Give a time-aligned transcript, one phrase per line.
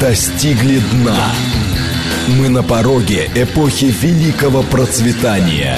[0.00, 1.32] достигли дна.
[2.38, 5.76] Мы на пороге эпохи великого процветания.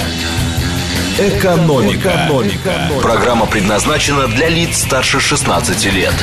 [1.19, 2.27] Экономика.
[2.27, 2.91] Экономика.
[3.01, 6.13] Программа предназначена для лиц старше 16 лет.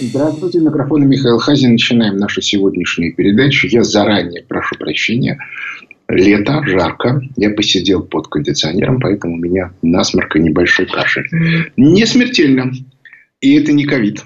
[0.00, 1.72] Здравствуйте, микрофон Михаил Хазин.
[1.72, 3.66] Начинаем нашу сегодняшнюю передачу.
[3.68, 5.38] Я заранее прошу прощения.
[6.08, 7.22] Лето, жарко.
[7.36, 11.28] Я посидел под кондиционером, поэтому у меня насморк и небольшой кашель.
[11.76, 12.72] Не смертельно.
[13.40, 14.22] И это не ковид.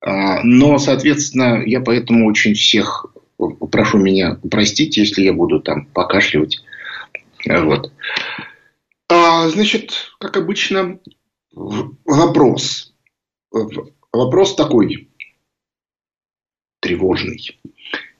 [0.00, 3.06] А, но, соответственно, я поэтому очень всех
[3.70, 6.62] прошу меня простить, если я буду там покашливать.
[7.46, 7.92] Вот.
[9.08, 10.98] А, значит, как обычно,
[11.52, 12.94] вопрос.
[14.12, 15.08] Вопрос такой
[16.80, 17.58] тревожный.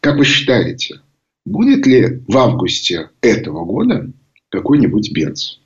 [0.00, 1.02] Как вы считаете,
[1.44, 4.10] будет ли в августе этого года
[4.48, 5.60] какой-нибудь бенз?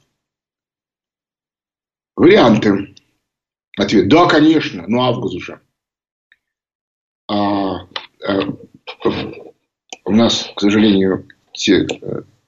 [2.16, 2.94] Варианты.
[3.77, 4.08] Ответ.
[4.08, 5.60] Да, конечно, но август уже.
[7.27, 7.87] А,
[8.27, 8.41] а,
[10.05, 11.86] у нас, к сожалению, те,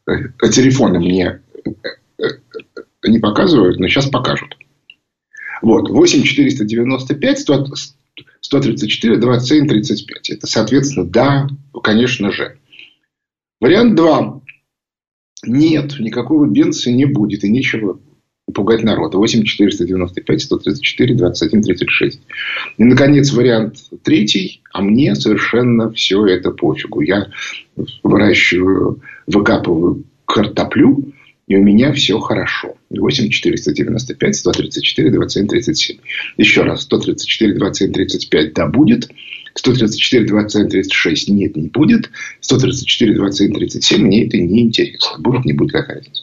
[0.07, 1.43] а, телефоны мне
[2.19, 2.25] э,
[3.07, 4.57] не показывают, но сейчас покажут.
[5.63, 7.65] Вот, 8 495 100,
[8.41, 10.31] 134 27 35.
[10.31, 11.49] Это, соответственно, да,
[11.83, 12.59] конечно же.
[13.61, 14.43] Вариант 2.
[15.45, 18.01] Нет, никакого бенса не будет и нечего
[18.53, 19.15] пугать народ.
[19.15, 22.21] 8 495 134 21 36.
[22.79, 24.63] И, наконец, вариант третий.
[24.73, 27.01] А мне совершенно все это пофигу.
[27.01, 27.29] Я
[28.03, 31.13] выращиваю, выкапываю картоплю,
[31.47, 32.75] и у меня все хорошо.
[32.91, 35.97] 8 495 134 27 37.
[36.37, 36.83] Еще раз.
[36.83, 39.09] 134 27 35 да будет.
[39.55, 42.11] 134 27 36 нет не будет.
[42.41, 45.19] 134 27 37 мне это не интересно.
[45.19, 46.23] Будет не будет какая разница.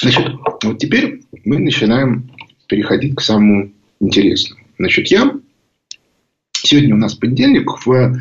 [0.00, 0.32] Значит,
[0.64, 2.30] вот теперь мы начинаем
[2.66, 4.62] переходить к самому интересному.
[4.78, 5.34] Значит, я
[6.52, 8.20] сегодня у нас понедельник, в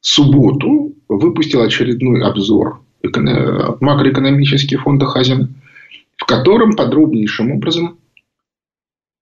[0.00, 5.48] субботу выпустил очередной обзор макроэкономических фондов Хазина,
[6.16, 7.98] в котором подробнейшим образом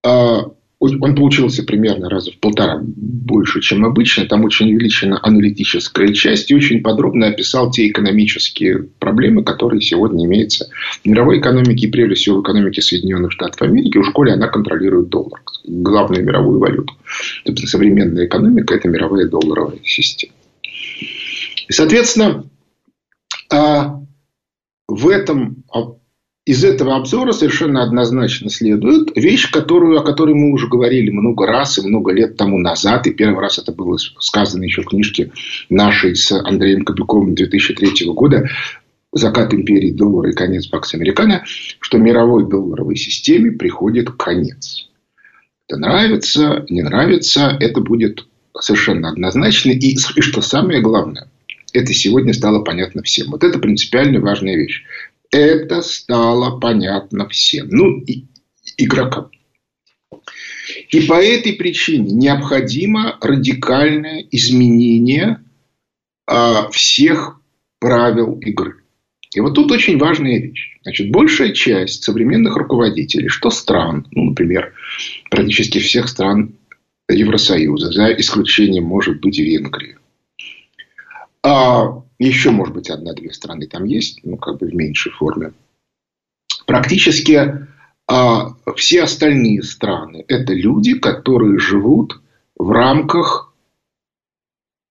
[0.05, 4.26] а, он получился примерно раза в полтора больше, чем обычно.
[4.26, 10.69] Там очень увеличена аналитическая часть и очень подробно описал те экономические проблемы, которые сегодня имеются
[11.03, 13.97] в мировой экономике и прежде всего в экономике Соединенных Штатов Америки.
[13.97, 16.94] У школе она контролирует доллар, главную мировую валюту.
[17.64, 20.34] Современная экономика– это мировая долларовая система.
[21.69, 22.44] И, соответственно,
[23.50, 24.03] а,
[24.88, 25.64] в этом
[26.47, 31.77] из этого обзора совершенно однозначно следует вещь, которую, о которой мы уже говорили много раз
[31.77, 33.09] и много лет тому назад.
[33.09, 35.33] И первый раз это было сказано еще в книжке
[35.69, 38.49] нашей с Андреем Кобяковым 2003 года
[39.12, 41.43] «Закат империи доллара и конец Пакс Американо»,
[41.81, 44.89] что мировой долларовой системе приходит конец.
[45.69, 48.25] Это нравится, не нравится, это будет
[48.56, 49.73] совершенно однозначно.
[49.73, 51.29] И, и что самое главное,
[51.73, 53.31] это сегодня стало понятно всем.
[53.31, 54.85] Вот это принципиально важная вещь.
[55.31, 57.69] Это стало понятно всем.
[57.69, 58.26] Ну, и,
[58.76, 59.31] игрокам.
[60.91, 65.42] И по этой причине необходимо радикальное изменение
[66.26, 67.41] а, всех
[67.78, 68.82] правил игры.
[69.34, 70.78] И вот тут очень важная вещь.
[70.82, 74.72] Значит, большая часть современных руководителей, что стран, ну, например,
[75.31, 76.54] практически всех стран
[77.08, 79.98] Евросоюза, за исключением, может быть, Венгрии,
[81.43, 85.53] а еще, может быть, одна-две страны там есть, ну, как бы в меньшей форме.
[86.66, 87.66] Практически
[88.09, 92.21] а, все остальные страны– это люди, которые живут
[92.56, 93.55] в рамках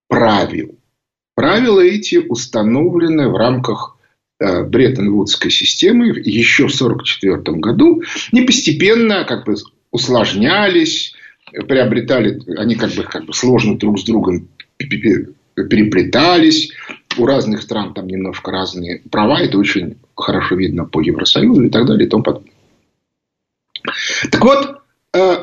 [0.07, 0.77] правил.
[1.35, 3.97] Правила эти установлены в рамках
[4.39, 8.03] э, Бреттон-Вудской системы еще в 1944 году.
[8.31, 9.55] И постепенно как бы
[9.91, 11.13] усложнялись,
[11.67, 14.47] приобретали, они как бы, как бы сложно друг с другом
[14.77, 16.71] переплетались.
[17.17, 19.39] У разных стран там немножко разные права.
[19.39, 22.23] Это очень хорошо видно по Евросоюзу и так далее и тому.
[24.31, 24.81] Так вот,
[25.13, 25.35] э,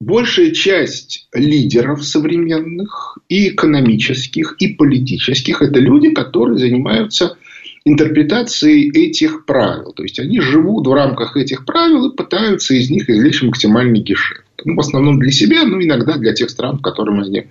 [0.00, 7.36] большая часть лидеров современных и экономических, и политических– это люди, которые занимаются
[7.84, 9.92] интерпретацией этих правил.
[9.92, 14.44] То есть, они живут в рамках этих правил и пытаются из них извлечь максимальный гешефт.
[14.64, 17.46] Ну, в основном для себя, но иногда для тех стран, которыми они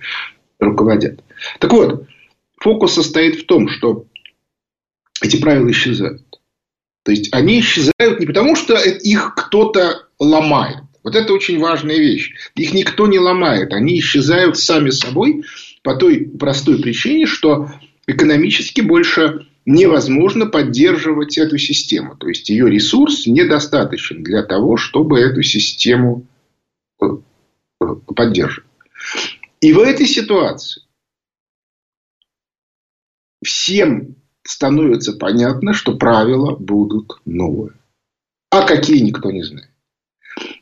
[0.60, 1.22] руководят.
[1.60, 2.06] Так вот,
[2.62, 4.06] фокус состоит в том, что
[5.22, 6.24] эти правила исчезают.
[7.04, 10.84] То есть они исчезают не потому, что их кто-то ломает.
[11.04, 12.34] Вот это очень важная вещь.
[12.56, 13.74] Их никто не ломает.
[13.74, 15.44] Они исчезают сами собой
[15.82, 17.72] по той простой причине, что
[18.06, 22.16] экономически больше невозможно поддерживать эту систему.
[22.16, 26.28] То есть ее ресурс недостаточен для того, чтобы эту систему
[27.02, 27.06] э,
[28.16, 28.70] поддерживать.
[29.60, 30.84] И в этой ситуации
[33.44, 37.74] всем становится понятно, что правила будут новые.
[38.50, 39.70] А какие никто не знает.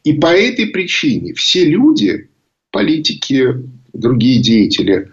[0.03, 2.29] И по этой причине все люди,
[2.71, 3.47] политики,
[3.93, 5.11] другие деятели,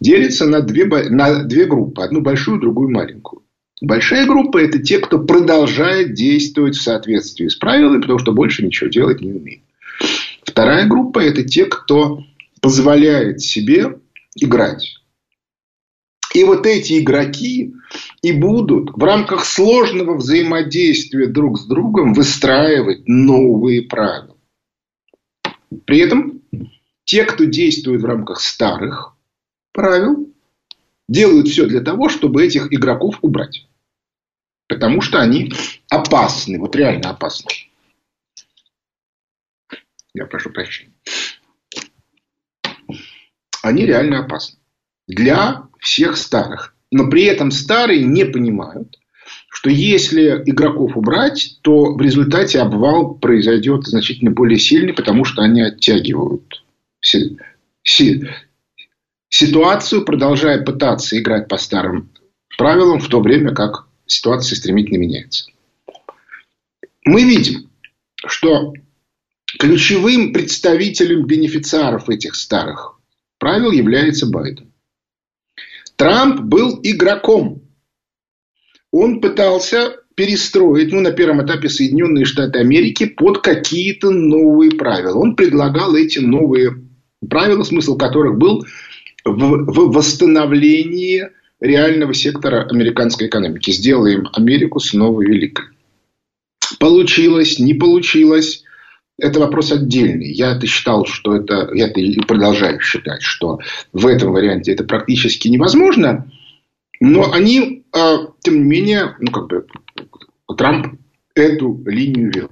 [0.00, 2.02] делятся на две, на две группы.
[2.02, 3.42] Одну большую, другую маленькую.
[3.80, 8.88] Большая группа– это те, кто продолжает действовать в соответствии с правилами, потому что больше ничего
[8.88, 9.62] делать не умеет.
[10.42, 12.24] Вторая группа– это те, кто
[12.60, 13.98] позволяет себе
[14.36, 15.00] играть.
[16.34, 17.74] И вот эти игроки
[18.20, 24.36] и будут в рамках сложного взаимодействия друг с другом выстраивать новые правила.
[25.86, 26.42] При этом
[27.04, 29.16] те, кто действует в рамках старых
[29.72, 30.28] правил,
[31.08, 33.68] делают все для того, чтобы этих игроков убрать.
[34.66, 35.52] Потому что они
[35.88, 37.50] опасны, вот реально опасны.
[40.14, 40.94] Я прошу прощения.
[43.62, 44.58] Они реально опасны.
[45.06, 46.74] Для всех старых.
[46.90, 48.98] Но при этом старые не понимают,
[49.48, 55.60] что если игроков убрать, то в результате обвал произойдет значительно более сильный, потому что они
[55.60, 56.64] оттягивают
[59.28, 62.10] ситуацию, продолжая пытаться играть по старым
[62.56, 65.46] правилам, в то время как ситуация стремительно меняется.
[67.04, 67.68] Мы видим,
[68.26, 68.72] что
[69.58, 72.98] ключевым представителем бенефициаров этих старых
[73.38, 74.73] правил является Байден.
[76.04, 77.62] Трамп был игроком.
[78.92, 85.16] Он пытался перестроить, ну, на первом этапе Соединенные Штаты Америки под какие-то новые правила.
[85.16, 86.72] Он предлагал эти новые
[87.26, 88.66] правила, смысл которых был
[89.24, 93.70] в, в восстановлении реального сектора американской экономики.
[93.70, 95.68] Сделаем Америку снова великой.
[96.78, 98.62] Получилось, не получилось.
[99.18, 100.32] Это вопрос отдельный.
[100.32, 101.70] Я-то считал, что это...
[101.72, 103.60] Я-то и продолжаю считать, что
[103.92, 106.30] в этом варианте это практически невозможно.
[107.00, 109.66] Но они, а, тем не менее, ну, как бы,
[110.56, 110.98] Трамп
[111.34, 112.50] эту линию вел.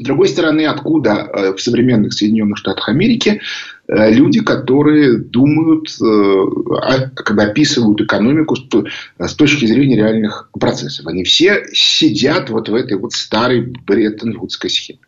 [0.00, 3.40] С другой стороны, откуда э, в современных Соединенных Штатах Америки
[3.88, 11.06] э, люди, которые думают, э, когда описывают экономику с точки зрения реальных процессов.
[11.08, 15.00] Они все сидят вот в этой вот старой Бреттон-Вудской схеме.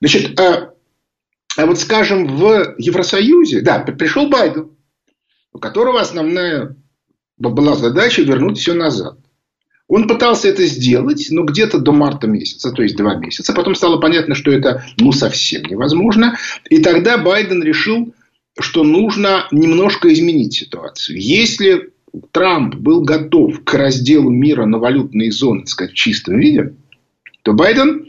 [0.00, 0.72] Значит, а,
[1.56, 4.70] а вот скажем, в Евросоюзе, да, пришел Байден,
[5.52, 6.76] у которого основная
[7.38, 9.18] была задача вернуть все назад.
[9.88, 13.52] Он пытался это сделать, но где-то до марта месяца, то есть два месяца.
[13.52, 16.36] Потом стало понятно, что это ну совсем невозможно.
[16.68, 18.12] И тогда Байден решил,
[18.58, 21.20] что нужно немножко изменить ситуацию.
[21.20, 21.92] Если
[22.32, 26.74] Трамп был готов к разделу мира на валютные зоны, так сказать, в чистом виде,
[27.42, 28.08] то Байден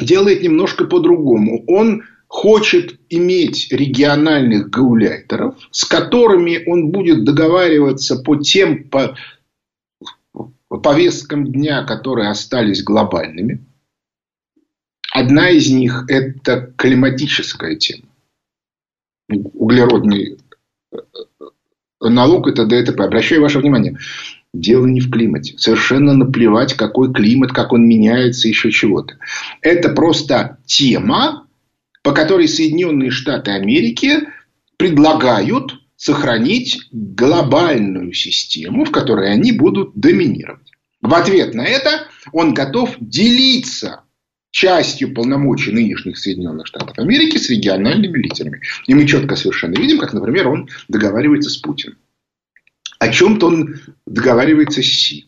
[0.00, 1.64] делает немножко по-другому.
[1.66, 9.16] Он хочет иметь региональных гауляйтеров, с которыми он будет договариваться по тем по
[10.68, 13.64] повесткам дня, которые остались глобальными.
[15.12, 18.08] Одна из них– это климатическая тема.
[19.28, 20.38] Углеродный
[20.90, 20.96] э,
[22.00, 23.00] налог– это ДТП.
[23.00, 23.98] Обращаю ваше внимание,
[24.52, 25.54] Дело не в климате.
[25.56, 29.16] Совершенно наплевать, какой климат, как он меняется, еще чего-то.
[29.62, 31.46] Это просто тема,
[32.02, 34.28] по которой Соединенные Штаты Америки
[34.76, 40.70] предлагают сохранить глобальную систему, в которой они будут доминировать.
[41.00, 44.02] В ответ на это он готов делиться
[44.50, 48.60] частью полномочий нынешних Соединенных Штатов Америки с региональными лидерами.
[48.86, 51.96] И мы четко совершенно видим, как, например, он договаривается с Путиным.
[53.02, 55.26] О чем-то он договаривается с Си.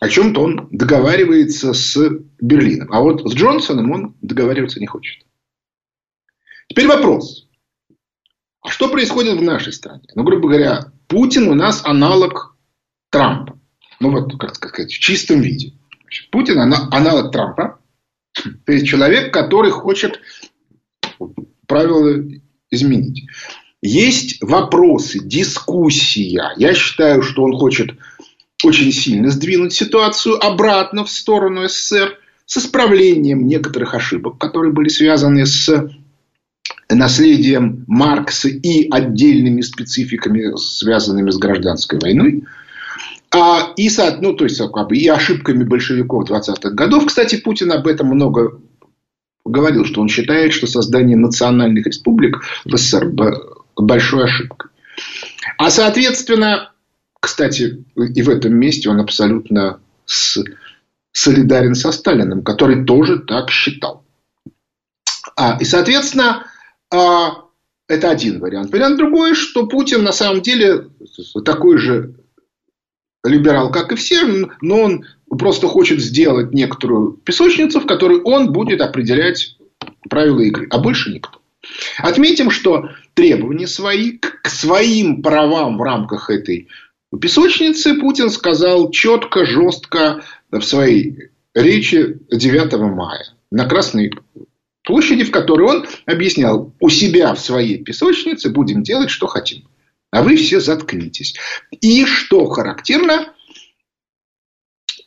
[0.00, 1.96] О чем-то он договаривается с
[2.40, 2.92] Берлином.
[2.92, 5.24] А вот с Джонсоном он договариваться не хочет.
[6.68, 7.46] Теперь вопрос.
[8.60, 10.02] А что происходит в нашей стране?
[10.16, 12.56] Ну, грубо говоря, Путин у нас аналог
[13.10, 13.60] Трампа.
[14.00, 15.74] Ну, вот, как сказать, в чистом виде.
[16.32, 17.78] Путин аналог Трампа.
[18.66, 20.20] То есть, человек, который хочет
[21.68, 22.20] правила
[22.68, 23.28] изменить.
[23.82, 26.52] Есть вопросы, дискуссия.
[26.56, 27.92] Я считаю, что он хочет
[28.62, 35.46] очень сильно сдвинуть ситуацию обратно в сторону СССР с исправлением некоторых ошибок, которые были связаны
[35.46, 35.88] с
[36.90, 42.44] наследием Маркса и отдельными спецификами, связанными с гражданской войной.
[43.32, 43.88] А, и,
[44.20, 47.06] ну, то есть, как бы, и ошибками большевиков 20-х годов.
[47.06, 48.60] Кстати, Путин об этом много
[49.44, 53.06] говорил, что он считает, что создание национальных республик в СССР
[53.82, 54.70] большой ошибкой.
[55.58, 56.72] А соответственно,
[57.20, 60.42] кстати, и в этом месте он абсолютно с,
[61.12, 64.04] солидарен со Сталиным, который тоже так считал.
[65.36, 66.46] А, и, соответственно,
[66.92, 67.44] А,
[67.88, 68.72] это один вариант.
[68.72, 70.88] Вариант другой, что Путин на самом деле
[71.44, 72.14] такой же
[73.24, 78.80] либерал, как и все, но он просто хочет сделать некоторую песочницу, в которой он будет
[78.80, 79.56] определять
[80.08, 81.39] правила игры, а больше никто.
[81.98, 86.68] Отметим, что требования свои к своим правам в рамках этой
[87.20, 94.12] песочницы Путин сказал четко, жестко в своей речи 9 мая на Красной
[94.84, 99.68] площади, в которой он объяснял, у себя в своей песочнице будем делать, что хотим.
[100.10, 101.36] А вы все заткнитесь.
[101.80, 103.32] И что характерно,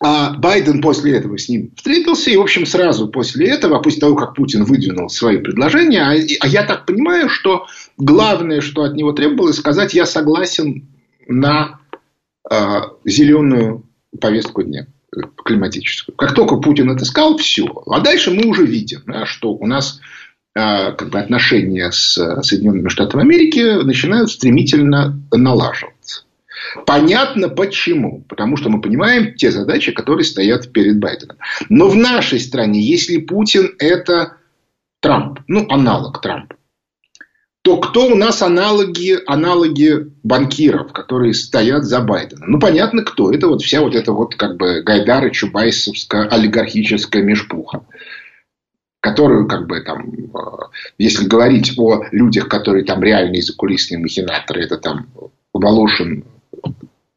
[0.06, 4.16] а Байден после этого с ним встретился, и, в общем, сразу после этого, после того,
[4.18, 7.68] как Путин выдвинул свои предложения, а, а я так понимаю, что
[7.98, 10.90] главное, что от него требовалось, сказать, я согласен
[11.26, 11.80] на
[12.52, 13.86] э, зеленую
[14.20, 14.88] повестку дня
[15.46, 16.18] климатическую.
[16.18, 17.66] Как только Путин это сказал, все.
[17.86, 20.02] А дальше мы уже видим, да, что у нас
[20.54, 25.93] э, как бы отношения с Соединенными Штатами Америки начинают стремительно налаживаться.
[26.86, 28.24] Понятно почему.
[28.28, 31.38] Потому что мы понимаем те задачи, которые стоят перед Байденом.
[31.70, 34.38] Но в нашей стране, если Путин это
[35.02, 36.56] Трамп, ну, аналог Трампа,
[37.62, 42.52] то кто у нас аналоги, аналоги банкиров, которые стоят за Байденом?
[42.52, 43.32] Ну, понятно, кто.
[43.32, 47.86] Это вот вся вот эта вот как бы Гайдара Чубайсовская олигархическая межпуха
[49.04, 50.40] которую, как бы, там, э,
[50.98, 55.08] если говорить о людях, которые там реальные закулисные махинаторы, это там
[55.52, 56.24] Волошин,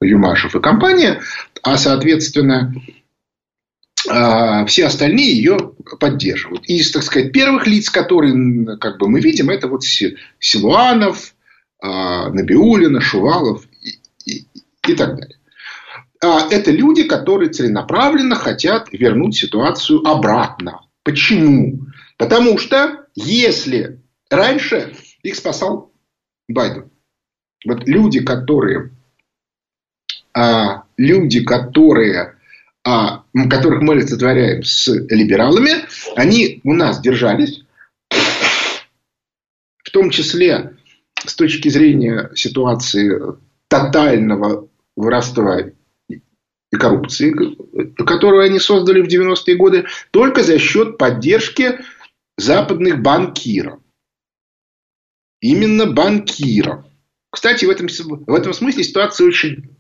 [0.01, 1.21] Юмашев и компания,
[1.63, 2.75] а, соответственно,
[4.09, 6.65] а, все остальные ее поддерживают.
[6.67, 11.35] Из, так сказать, первых лиц, которые как бы, мы видим, это вот Силуанов,
[11.81, 14.47] а, Набиулина, Шувалов и, и,
[14.87, 15.37] и так далее.
[16.23, 20.83] А, это люди, которые целенаправленно хотят вернуть ситуацию обратно.
[21.03, 21.87] Почему?
[22.17, 24.01] Потому что если
[24.31, 25.93] раньше их спасал
[26.49, 26.91] Байден,
[27.65, 28.96] вот люди, которые
[30.37, 32.37] а, люди, которые,
[32.85, 37.65] а, которых мы олицетворяем с либералами, они у нас держались,
[39.83, 40.77] в том числе
[41.25, 43.19] с точки зрения ситуации
[43.69, 45.71] тотального воровства
[46.11, 46.21] и
[46.77, 47.35] коррупции,
[47.97, 51.79] которую они создали в 90-е годы, только за счет поддержки
[52.37, 53.81] западных банкиров.
[55.41, 56.85] Именно банкиров.
[57.31, 59.76] Кстати, в этом, в этом смысле ситуация очень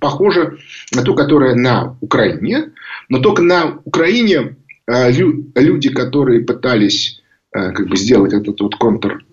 [0.00, 0.56] похожа
[0.94, 2.72] на ту, которая на Украине.
[3.08, 7.22] Но только на Украине э, люди, которые пытались
[7.54, 9.24] э, как бы, сделать этот вот контр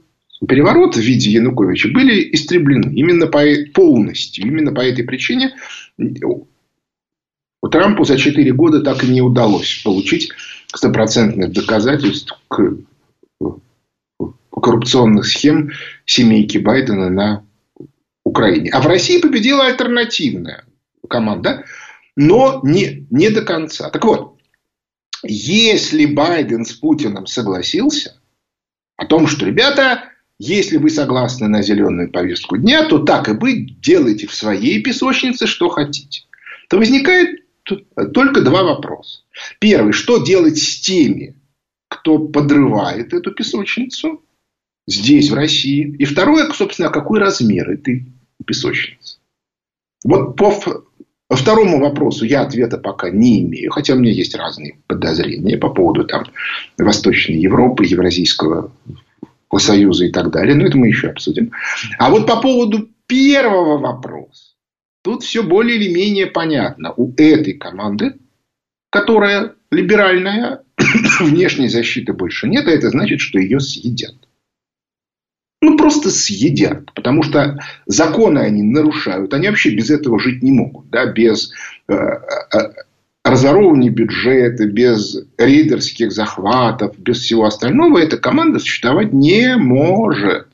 [0.48, 3.42] переворот в виде Януковича были истреблены именно по,
[3.74, 4.46] полностью.
[4.46, 5.54] Именно по этой причине
[5.98, 10.32] у Трампу за 4 года так и не удалось получить
[10.74, 12.78] стопроцентных доказательств к
[14.50, 15.72] коррупционных схем
[16.06, 17.44] семейки Байдена на
[18.24, 18.70] Украине.
[18.72, 20.66] А в России победила альтернативная
[21.10, 21.66] команда,
[22.16, 23.90] но не, не до конца.
[23.90, 24.38] Так вот,
[25.24, 28.20] если Байден с Путиным согласился
[28.98, 30.04] о том, что, ребята,
[30.38, 35.48] если вы согласны на зеленую повестку дня, то так и быть, делайте в своей песочнице,
[35.48, 36.24] что хотите.
[36.70, 37.44] То возникает
[38.14, 39.22] только два вопроса.
[39.60, 41.36] Первый, что делать с теми,
[41.90, 44.24] кто подрывает эту песочницу
[44.90, 45.96] здесь, в России?
[46.00, 48.06] И второе, собственно, какой размер этой
[48.46, 49.18] песочницы.
[50.04, 50.52] Вот по
[51.30, 56.06] второму вопросу я ответа пока не имею, хотя у меня есть разные подозрения по поводу
[56.06, 56.26] там,
[56.78, 58.72] Восточной Европы, Евразийского
[59.58, 60.56] Союза и так далее.
[60.56, 61.52] Но это мы еще обсудим.
[61.98, 64.54] А вот по поводу первого вопроса.
[65.02, 66.94] Тут все более или менее понятно.
[66.94, 68.16] У этой команды,
[68.90, 70.64] которая либеральная,
[71.20, 74.16] внешней защиты больше нет, а это значит, что ее съедят
[75.62, 76.94] ну, просто съедят.
[76.94, 79.34] Потому что законы они нарушают.
[79.34, 80.90] Они вообще без этого жить не могут.
[80.90, 81.06] Да?
[81.06, 81.52] Без
[81.88, 82.58] э, э,
[83.24, 90.48] разворовывания бюджета, без рейдерских захватов, без всего остального эта команда существовать не может.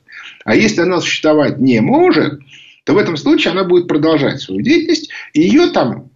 [0.44, 2.40] А если она существовать не может,
[2.84, 6.10] то в этом случае она будет продолжать свою деятельность, и ее там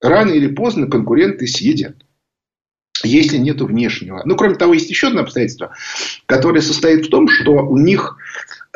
[0.00, 1.96] рано или поздно конкуренты съедят
[3.04, 4.22] если нет внешнего.
[4.24, 5.72] Ну, кроме того, есть еще одно обстоятельство,
[6.26, 8.16] которое состоит в том, что у них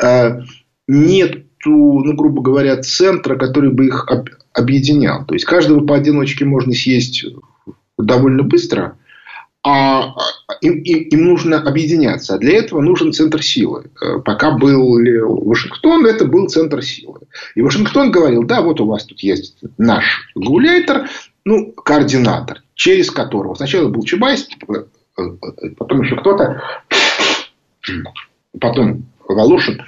[0.03, 0.41] э,
[0.89, 5.25] нет, ну, грубо говоря, центра, который бы их об, объединял.
[5.25, 7.25] То есть, каждого поодиночке можно съесть
[7.99, 8.97] довольно быстро,
[9.65, 10.15] а,
[10.49, 12.35] а им, им, им нужно объединяться.
[12.35, 13.91] А для этого нужен центр силы.
[14.01, 14.99] Э, пока был
[15.45, 17.21] Вашингтон, это был центр силы.
[17.55, 21.09] И Вашингтон говорил, да, вот у вас тут есть наш гауляйтер,
[21.45, 24.49] ну, координатор, через которого сначала был Чубайс,
[25.77, 26.63] потом еще кто-то.
[28.61, 29.83] потом Волошин.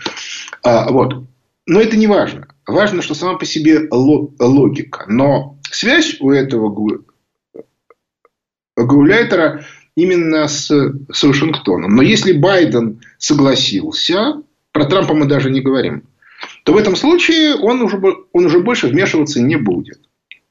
[0.62, 1.24] А, вот.
[1.66, 2.48] Но это не важно.
[2.66, 5.04] Важно, что сама по себе логика.
[5.08, 7.02] Но связь у этого
[8.76, 9.64] Гауляйтера
[9.96, 11.94] именно с, с Вашингтоном.
[11.94, 16.04] Но если Байден согласился, про Трампа мы даже не говорим,
[16.64, 18.00] то в этом случае он уже,
[18.32, 20.00] он уже больше вмешиваться не будет.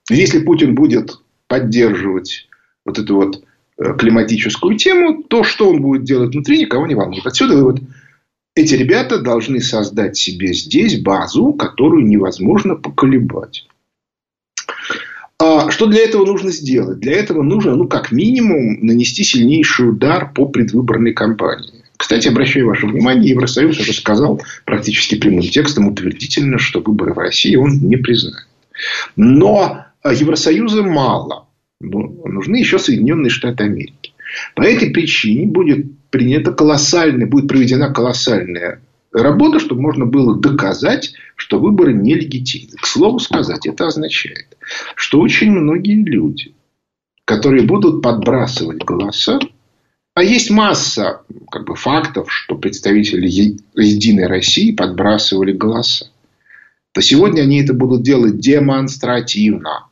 [0.10, 1.20] Если Путин будет
[1.54, 2.48] поддерживать
[2.84, 3.44] вот эту вот
[3.78, 7.28] э, климатическую тему, то что он будет делать внутри, никого не волнует.
[7.28, 7.80] Отсюда вывод.
[8.56, 13.68] Эти ребята должны создать себе здесь базу, которую невозможно поколебать.
[15.40, 17.00] А что для этого нужно сделать?
[17.00, 21.84] Для этого нужно, ну, как минимум, нанести сильнейший удар по предвыборной кампании.
[21.98, 27.56] Кстати, обращаю ваше внимание, Евросоюз уже сказал практически прямым текстом утвердительно, что выборы в России
[27.56, 28.48] он не признает.
[29.16, 31.48] Но Евросоюза мало.
[31.80, 34.14] Нужны еще Соединенные Штаты Америки.
[34.56, 38.82] По этой причине будет принята колоссальная, будет проведена колоссальная
[39.12, 42.78] работа, чтобы можно было доказать, что выборы нелегитимны.
[42.78, 44.58] К слову сказать, это означает,
[44.96, 46.54] что очень многие люди,
[47.26, 49.40] которые будут подбрасывать голоса,
[50.16, 53.28] а есть масса как бы, фактов, что представители
[53.76, 56.12] Единой России подбрасывали голоса,
[56.92, 59.88] то сегодня они это будут делать демонстративно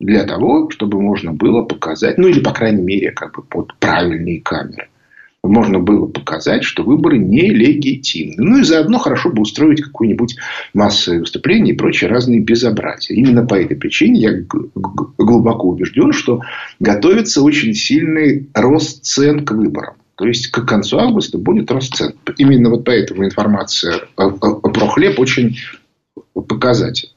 [0.00, 4.40] для того, чтобы можно было показать, ну или, по крайней мере, как бы под правильные
[4.40, 4.88] камеры,
[5.42, 8.42] можно было показать, что выборы нелегитимны.
[8.42, 10.36] Ну и заодно хорошо бы устроить какое-нибудь
[10.74, 13.14] массовое выступление и прочие разные безобразия.
[13.14, 14.32] Именно по этой причине я
[14.74, 16.40] глубоко убежден, что
[16.80, 19.94] готовится очень сильный рост цен к выборам.
[20.16, 22.14] То есть, к концу августа будет рост цен.
[22.38, 25.58] Именно вот поэтому информация про хлеб очень
[26.34, 27.12] показательна.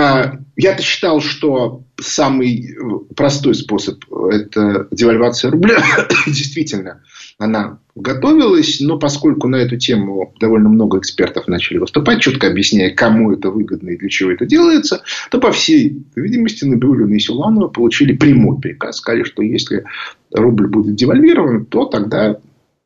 [0.00, 2.74] А, я-то считал, что самый
[3.14, 5.82] простой способ– это девальвация рубля.
[6.26, 7.02] Действительно,
[7.38, 13.32] она готовилась, но поскольку на эту тему довольно много экспертов начали выступать, четко объясняя, кому
[13.32, 18.14] это выгодно и для чего это делается, то, по всей видимости, Набиулина и Силанова получили
[18.14, 18.96] прямой приказ.
[18.98, 19.84] Сказали, что если
[20.32, 22.38] рубль будет девальвирован, то тогда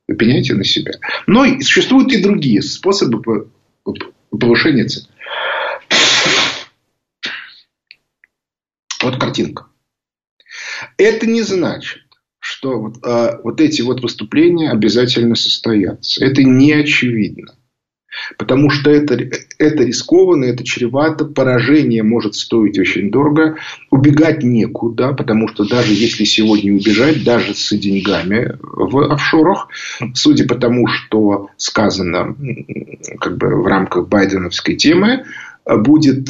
[0.07, 0.95] пеняйте на себя.
[1.29, 3.47] Но существуют и другие способы
[4.31, 5.05] повышения цен.
[9.15, 9.67] Вот картинка.
[10.99, 12.03] Это не значит,
[12.41, 16.25] что вот, а, вот эти вот выступления обязательно состоятся.
[16.25, 17.55] Это не очевидно.
[18.39, 19.15] Потому что это,
[19.59, 23.57] это рискованно, это чревато, поражение может стоить очень дорого,
[23.91, 29.69] убегать некуда, потому что даже если сегодня убежать, даже с деньгами в офшорах,
[30.15, 32.37] судя по тому, что сказано
[33.21, 35.25] как бы, в рамках байденовской темы,
[35.67, 36.29] будет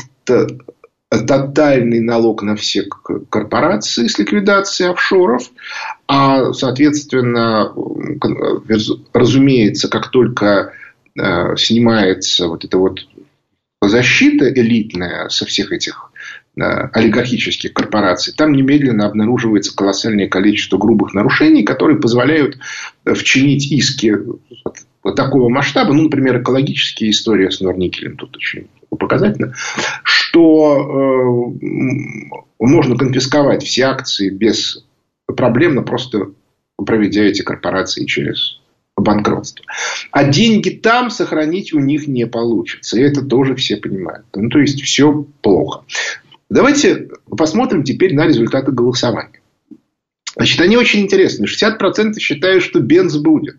[1.19, 2.85] тотальный налог на все
[3.31, 5.51] корпорации с ликвидацией офшоров.
[6.07, 7.73] А, соответственно,
[9.13, 10.73] разумеется, как только
[11.19, 13.07] э, снимается вот эта вот
[13.83, 16.11] защита элитная со всех этих
[16.57, 22.59] э, олигархических корпораций, там немедленно обнаруживается колоссальное количество грубых нарушений, которые позволяют
[23.05, 24.17] вчинить иски
[25.13, 29.55] такого масштаба, ну, например, экологические истории с Норникелем тут очень показательно,
[30.35, 31.67] что э,
[32.59, 34.85] можно конфисковать все акции без
[35.27, 36.33] проблемно, просто
[36.77, 38.61] проведя эти корпорации через
[38.97, 39.65] банкротство.
[40.11, 42.99] А деньги там сохранить у них не получится.
[42.99, 44.27] И это тоже все понимают.
[44.35, 45.85] Ну, то есть, все плохо.
[46.51, 49.41] Давайте посмотрим теперь на результаты голосования.
[50.35, 51.47] Значит, они очень интересны.
[51.47, 53.59] 60% считают, что Бенз будет.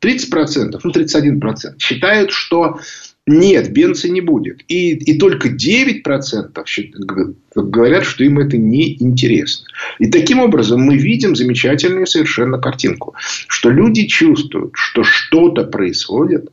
[0.00, 2.80] 30%, ну 31% считают, что
[3.28, 4.62] нет, Бенца не будет.
[4.68, 9.66] И, и только 9% говорят, что им это не интересно.
[9.98, 13.14] И таким образом мы видим замечательную совершенно картинку.
[13.46, 16.50] Что люди чувствуют, что что-то происходит.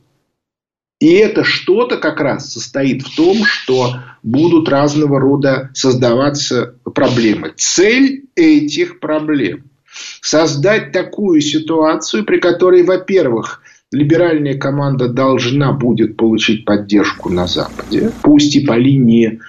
[1.00, 7.52] И это что-то как раз состоит в том, что будут разного рода создаваться проблемы.
[7.56, 9.64] Цель этих проблем–
[10.20, 18.54] создать такую ситуацию, при которой, во-первых, либеральная команда должна будет получить поддержку на Западе, пусть
[18.56, 19.40] и по линии,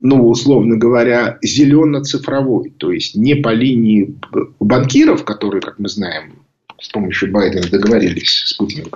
[0.00, 4.14] ну, условно говоря, зелено-цифровой, то есть не по линии
[4.60, 6.44] банкиров, которые, как мы знаем,
[6.80, 8.90] с помощью Байдена договорились с Путиным,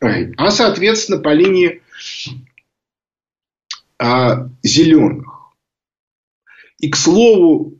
[0.00, 1.82] а, соответственно, по линии
[3.98, 5.52] а, зеленых.
[6.78, 7.78] И, к слову,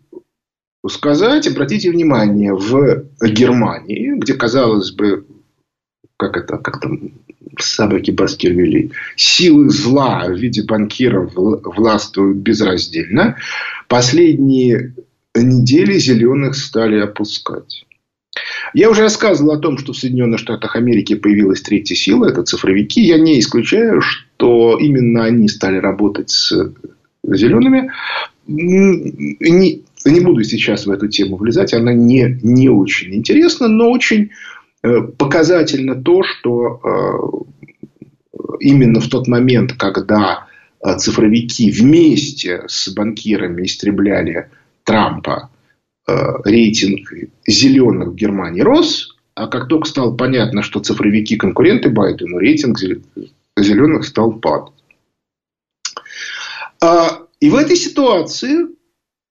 [0.88, 5.26] сказать, обратите внимание, в Германии, где, казалось бы,
[6.16, 7.12] как это, как там
[7.58, 13.36] собаки Баскервилей, силы зла в виде банкиров властвуют безраздельно,
[13.88, 14.94] последние
[15.34, 17.84] недели зеленых стали опускать.
[18.72, 23.00] Я уже рассказывал о том, что в Соединенных Штатах Америки появилась третья сила, это цифровики.
[23.00, 26.52] Я не исключаю, что именно они стали работать с
[27.24, 27.92] зелеными.
[30.10, 34.30] Не буду сейчас в эту тему влезать, она не, не очень интересна, но очень
[34.82, 37.44] э, показательно то, что
[38.32, 40.46] э, именно в тот момент, когда
[40.84, 44.50] э, цифровики вместе с банкирами истребляли
[44.84, 45.50] Трампа,
[46.06, 47.10] рейтинг
[47.46, 52.78] зеленых в Германии рос, а как только стало понятно, что цифровики конкуренты Байдену, рейтинг
[53.56, 54.74] зеленых стал падать.
[56.82, 58.73] А, и в этой ситуации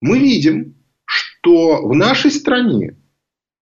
[0.04, 2.98] мы видим, что в нашей стране,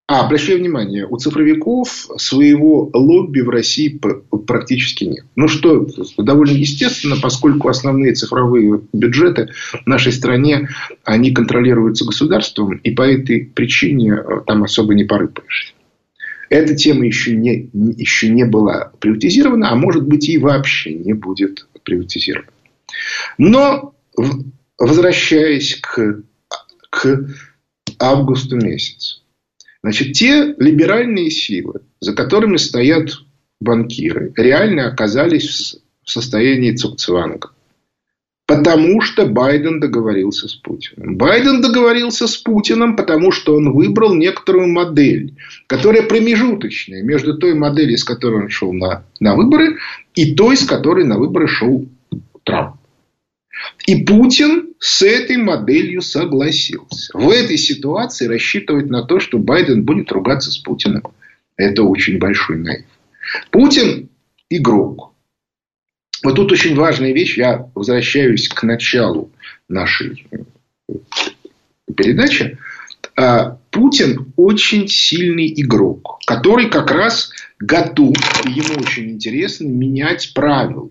[0.08, 4.01] а, обращаю внимание, у цифровиков своего лобби в России
[4.47, 5.25] практически нет.
[5.36, 10.69] Ну, что довольно естественно, поскольку основные цифровые бюджеты в нашей стране,
[11.04, 15.73] они контролируются государством, и по этой причине э, там особо не порыпаешься.
[16.49, 21.67] Эта тема еще не, еще не была приватизирована, а может быть и вообще не будет
[21.84, 22.49] приватизирована.
[23.38, 23.93] Но
[24.82, 26.23] возвращаясь к,
[26.91, 27.27] к
[27.97, 29.21] августу месяцу.
[29.82, 33.13] Значит, те либеральные силы, за которыми стоят
[33.60, 37.51] банкиры, реально оказались в состоянии цукцванга.
[38.45, 41.15] Потому что Байден договорился с Путиным.
[41.15, 47.97] Байден договорился с Путиным, потому что он выбрал некоторую модель, которая промежуточная между той моделью,
[47.97, 49.77] с которой он шел на, на выборы,
[50.15, 51.88] и той, с которой на выборы шел
[52.43, 52.75] Трамп.
[53.88, 57.15] И Путин с этой моделью согласился.
[57.15, 61.04] В этой ситуации рассчитывать на то, что Байден будет ругаться с Путиным,
[61.56, 62.86] это очень большой наив.
[63.52, 64.10] Путин
[64.50, 65.13] игрок.
[66.24, 67.38] Вот тут очень важная вещь.
[67.38, 69.32] Я возвращаюсь к началу
[69.70, 70.94] нашей э,
[71.96, 72.58] передачи.
[73.15, 78.15] А, Путин очень сильный игрок, который как раз готов,
[78.46, 80.89] ему очень интересно, менять правила.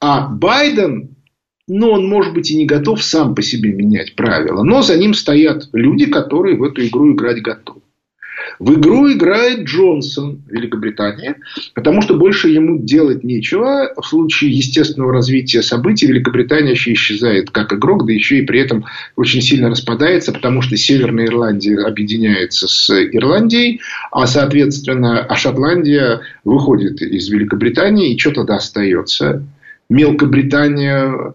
[0.00, 1.14] А Байден,
[1.68, 5.14] ну, он, может быть, и не готов сам по себе менять правила, но за ним
[5.14, 7.82] стоят люди, которые в эту игру играть готовы.
[8.58, 11.36] В игру играет Джонсон, Великобритания,
[11.74, 13.92] потому что больше ему делать нечего.
[13.96, 18.84] В случае естественного развития событий Великобритания еще исчезает как игрок, да еще и при этом
[19.16, 27.00] очень сильно распадается, потому что Северная Ирландия объединяется с Ирландией, а, соответственно, а Шотландия выходит
[27.02, 29.44] из Великобритании, и что тогда остается?
[29.92, 31.34] Мелкобритания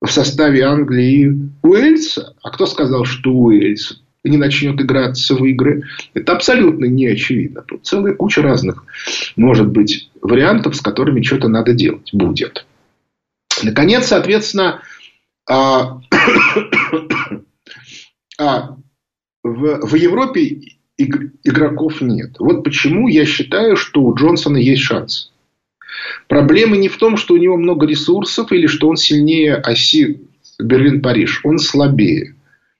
[0.00, 2.34] в составе Англии и Уэльса.
[2.42, 5.84] А кто сказал, что Уэльс не начнет играться в игры?
[6.14, 7.62] Это абсолютно не очевидно.
[7.62, 8.84] Тут целая куча разных,
[9.36, 12.66] может быть, вариантов, с которыми что-то надо делать будет.
[13.62, 14.82] Наконец, соответственно,
[15.48, 16.00] а,
[18.38, 18.76] а,
[19.42, 20.60] в, в Европе
[20.96, 22.36] игроков нет.
[22.38, 25.29] Вот почему я считаю, что у Джонсона есть шанс.
[26.28, 30.20] Проблема не в том, что у него много ресурсов или что он сильнее оси
[30.58, 31.40] Берлин-Париж.
[31.44, 32.34] Он слабее.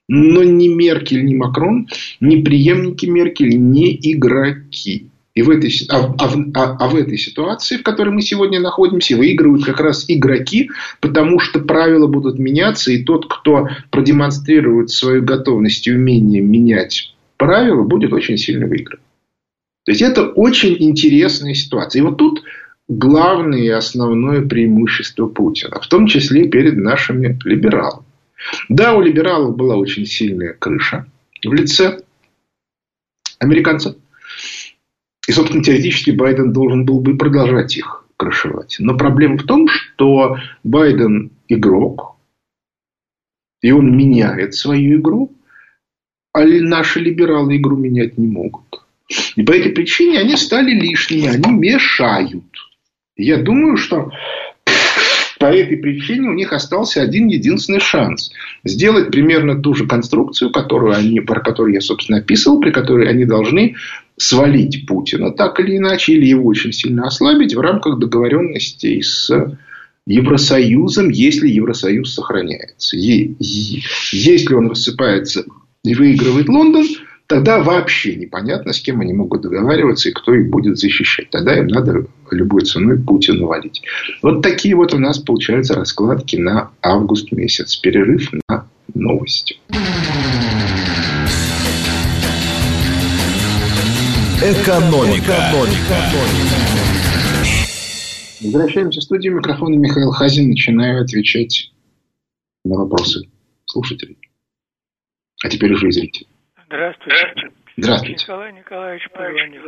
[0.07, 1.87] Но ни Меркель, ни Макрон,
[2.19, 5.07] ни преемники Меркель, не игроки.
[5.33, 9.15] И в этой, а, а, а, а в этой ситуации, в которой мы сегодня находимся,
[9.15, 10.69] выигрывают как раз игроки,
[10.99, 17.83] потому что правила будут меняться, и тот, кто продемонстрирует свою готовность и умение менять правила,
[17.83, 19.03] будет очень сильно выигрывать.
[19.85, 22.01] То есть это очень интересная ситуация.
[22.01, 22.43] И вот тут
[22.91, 28.05] главное и основное преимущество Путина, в том числе перед нашими либералами.
[28.69, 31.05] Да, у либералов была очень сильная крыша
[31.43, 32.03] в лице
[33.39, 33.95] американцев.
[35.27, 38.75] И, собственно, теоретически Байден должен был бы продолжать их крышевать.
[38.79, 42.17] Но проблема в том, что Байден игрок,
[43.61, 45.31] и он меняет свою игру,
[46.33, 48.83] а наши либералы игру менять не могут.
[49.35, 52.43] И по этой причине они стали лишними, они мешают.
[53.21, 54.11] Я думаю, что
[55.39, 58.31] по этой причине у них остался один единственный шанс.
[58.63, 63.25] Сделать примерно ту же конструкцию, которую они, про которую я, собственно, описывал, при которой они
[63.25, 63.75] должны
[64.17, 69.31] свалить Путина так или иначе, или его очень сильно ослабить в рамках договоренностей с
[70.05, 72.97] Евросоюзом, если Евросоюз сохраняется.
[72.97, 75.45] Если он рассыпается
[75.83, 76.85] и выигрывает Лондон–
[77.31, 81.29] тогда вообще непонятно, с кем они могут договариваться и кто их будет защищать.
[81.29, 83.81] Тогда им надо любой ценой Путину валить.
[84.21, 87.77] Вот такие вот у нас получаются раскладки на август месяц.
[87.77, 89.57] Перерыв на новости.
[94.41, 95.31] Экономика.
[95.31, 95.95] Экономика.
[98.41, 99.37] Возвращаемся в студию.
[99.37, 100.49] Микрофон Михаил Хазин.
[100.49, 101.71] Начинаю отвечать
[102.65, 103.21] на вопросы
[103.65, 104.17] слушателей.
[105.45, 106.30] А теперь уже и зрителей.
[106.71, 107.51] Здравствуйте.
[107.75, 108.23] Здравствуйте.
[108.23, 109.63] Николай Николаевич позвонил.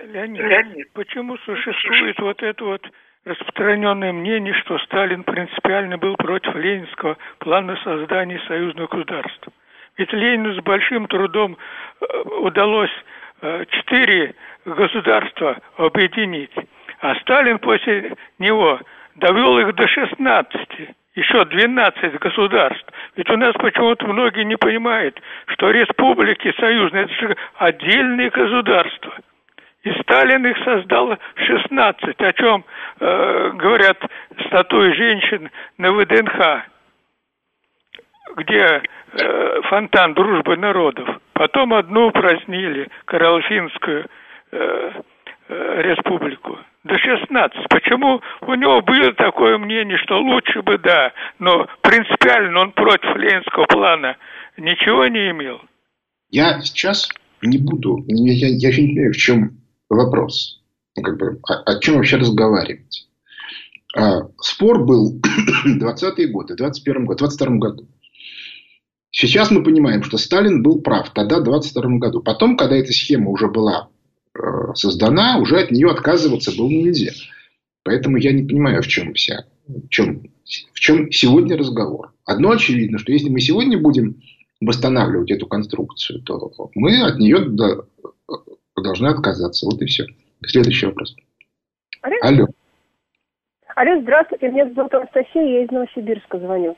[0.00, 2.84] Леонид, Леонид, почему существует вот это вот
[3.24, 9.52] распространенное мнение, что Сталин принципиально был против ленинского плана создания союзного государства?
[9.96, 11.56] Ведь Ленину с большим трудом
[12.00, 12.06] э,
[12.40, 12.90] удалось
[13.42, 16.54] э, четыре государства объединить,
[17.00, 18.80] а Сталин после него
[19.14, 22.86] довел их до 16 еще 12 государств.
[23.16, 29.12] Ведь у нас почему-то многие не понимают, что республики союзные– это же отдельные государства.
[29.82, 32.64] И Сталин их создал 16, о чем
[33.00, 33.98] э, говорят
[34.46, 36.62] статуи женщин на ВДНХ,
[38.36, 41.08] где э, фонтан дружбы народов.
[41.32, 44.06] Потом одну упразднили, Каролфинскую
[44.52, 44.92] э,
[45.48, 47.68] э, республику до 16.
[47.68, 53.66] Почему у него было такое мнение, что лучше бы да, но принципиально он против ленинского
[53.66, 54.16] плана
[54.56, 55.60] ничего не имел?
[56.30, 57.08] Я сейчас
[57.42, 59.50] не буду, я, я, я не понимаю, в чем
[59.88, 60.60] вопрос.
[60.96, 63.06] Ну, как бы, о, о чем вообще разговаривать?
[63.96, 65.20] А, спор был
[65.66, 67.88] 20-е годы, 21 году, 22 году.
[69.10, 72.20] Сейчас мы понимаем, что Сталин был прав тогда, в 22 году.
[72.20, 73.88] Потом, когда эта схема уже была
[74.74, 77.12] создана, уже от нее отказываться было нельзя.
[77.84, 80.22] Поэтому я не понимаю, в чем вся, в чем,
[80.72, 82.12] в чем сегодня разговор.
[82.24, 84.20] Одно очевидно, что если мы сегодня будем
[84.60, 87.46] восстанавливать эту конструкцию, то мы от нее
[88.76, 89.66] должны отказаться.
[89.66, 90.06] Вот и все.
[90.44, 91.16] Следующий вопрос.
[92.02, 92.16] Алло.
[92.22, 92.46] Алло.
[93.74, 94.48] Алло, здравствуйте.
[94.50, 96.76] Меня зовут Анастасия, я из Новосибирска звоню.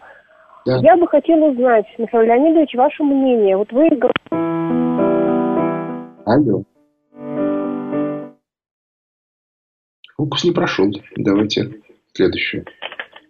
[0.66, 0.79] Да.
[0.83, 3.57] Я бы хотела узнать, Михаил Леонидович, ваше мнение.
[3.57, 3.88] Вот вы...
[6.27, 6.62] Алло.
[10.20, 10.92] Фокус не прошел.
[11.16, 11.70] Давайте
[12.12, 12.66] следующую.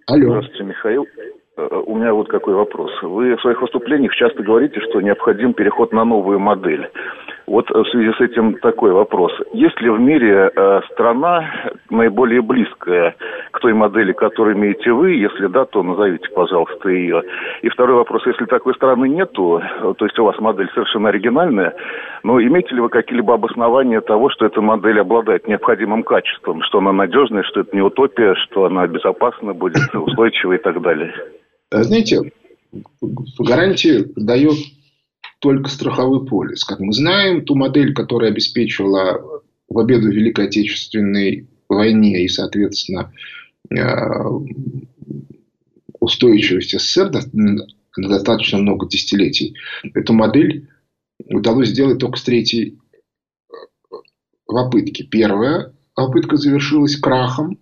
[0.08, 0.30] Алло.
[0.30, 1.06] Здравствуйте, Михаил.
[1.56, 2.90] Э, у меня вот какой вопрос.
[3.02, 6.90] Вы в своих выступлениях часто говорите, что необходим переход на новую модель.
[7.50, 9.32] Вот в связи с этим такой вопрос.
[9.52, 11.50] Есть ли в мире э, страна
[11.90, 13.16] наиболее близкая
[13.50, 15.14] к той модели, которую имеете вы?
[15.14, 17.24] Если да, то назовите, пожалуйста, ее.
[17.62, 18.24] И второй вопрос.
[18.24, 21.74] Если такой страны нету, то есть у вас модель совершенно оригинальная,
[22.22, 26.92] но имеете ли вы какие-либо обоснования того, что эта модель обладает необходимым качеством, что она
[26.92, 31.12] надежная, что это не утопия, что она безопасна будет, устойчива и так далее?
[31.72, 32.30] Э, знаете,
[33.40, 34.54] гарантии дает
[35.40, 36.64] только страховой полис.
[36.64, 43.12] Как мы знаем, ту модель, которая обеспечивала в Великой Отечественной войне и, соответственно,
[43.70, 43.76] э,
[45.98, 49.56] устойчивость СССР на достаточно много десятилетий,
[49.94, 50.68] эту модель
[51.26, 52.78] удалось сделать только с третьей
[53.50, 53.96] э,
[54.46, 55.04] попытки.
[55.04, 57.58] Первая попытка завершилась крахом,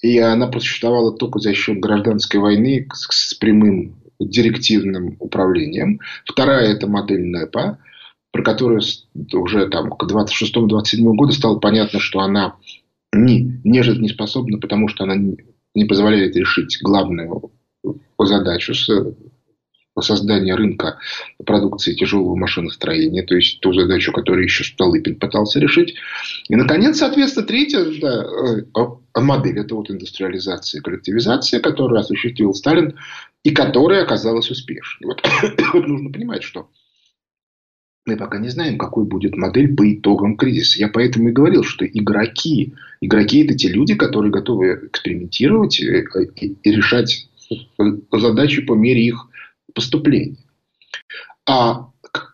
[0.00, 6.00] и она просуществовала только за счет гражданской войны с прямым директивным управлением.
[6.24, 7.78] Вторая– это модель НЭПа,
[8.32, 8.82] про которую
[9.32, 12.56] уже там, к 26-27 году стало понятно, что она
[13.12, 15.16] не, не жизнеспособна, потому что она
[15.74, 17.50] не позволяет решить главную
[18.18, 18.74] задачу
[20.00, 20.98] создания рынка
[21.44, 25.94] продукции тяжелого машиностроения, то есть ту задачу, которую еще Столыпин пытался решить.
[26.48, 32.94] И, наконец, соответственно, третья да, э, модель– это вот индустриализация коллективизация, которую осуществил Сталин
[33.44, 35.08] и которая оказалась успешной.
[35.08, 35.22] Вот,
[35.72, 36.68] вот нужно понимать, что
[38.08, 40.78] мы пока не знаем, какой будет модель по итогам кризиса.
[40.78, 46.04] Я поэтому и говорил, что игроки, игроки это те люди, которые готовы экспериментировать и,
[46.36, 47.28] и, и решать
[48.10, 49.28] задачи по мере их
[49.74, 50.38] поступления.
[51.46, 51.90] А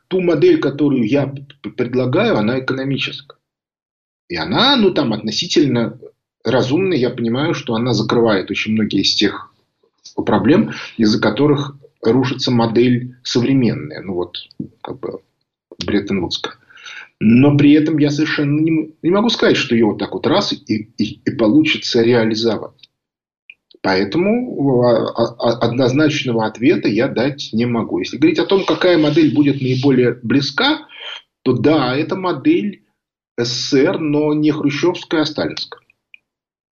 [0.08, 1.32] ту модель, которую я
[1.76, 3.36] предлагаю, она экономическая.
[4.28, 5.98] И она, ну, там, относительно
[6.44, 6.98] разумная.
[6.98, 9.53] Я понимаю, что она закрывает очень многие из тех
[10.24, 14.02] проблем, из-за которых рушится модель современная.
[14.02, 14.36] Ну, вот,
[14.82, 15.20] как бы,
[15.84, 16.54] Бреттон-Вудская.
[17.20, 20.52] Но при этом я совершенно не, не могу сказать, что ее вот так вот раз
[20.52, 20.56] и,
[20.98, 22.90] и, и получится реализовать.
[23.80, 27.98] Поэтому а, а, однозначного ответа я дать не могу.
[27.98, 30.86] Если говорить о том, какая модель будет наиболее близка,
[31.42, 32.84] то да, это модель
[33.36, 35.83] СССР, но не хрущевская, а сталинская.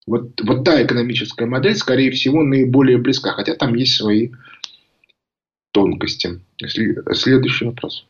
[0.06, 4.30] Вот, вот та экономическая модель, скорее всего, наиболее близка, хотя там есть свои
[5.72, 6.40] тонкости.
[7.12, 8.06] Следующий вопрос.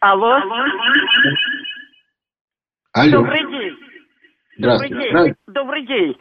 [0.00, 0.40] Алло.
[2.92, 3.10] Алло.
[3.10, 3.76] Добрый день.
[4.58, 4.94] Здравствуйте.
[4.94, 5.34] Добрый день.
[5.46, 6.16] Добрый день.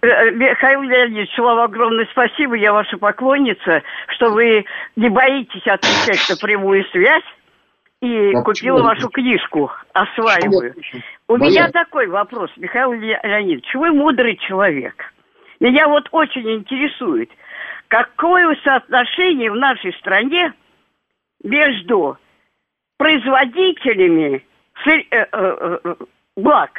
[0.00, 4.64] Э, Михаил Леонидович, вам огромное спасибо, я ваша поклонница, что вы
[4.96, 7.24] не боитесь отвечать на прямую связь
[8.02, 8.82] и а купила почему?
[8.82, 10.74] вашу книжку «Осваиваю».
[11.28, 11.48] У Боя.
[11.48, 13.74] меня такой вопрос, Михаил Леонидович.
[13.74, 15.14] Вы мудрый человек.
[15.60, 17.30] Меня вот очень интересует,
[17.86, 20.52] какое соотношение в нашей стране
[21.44, 22.18] между
[22.98, 24.44] производителями
[26.36, 26.70] благ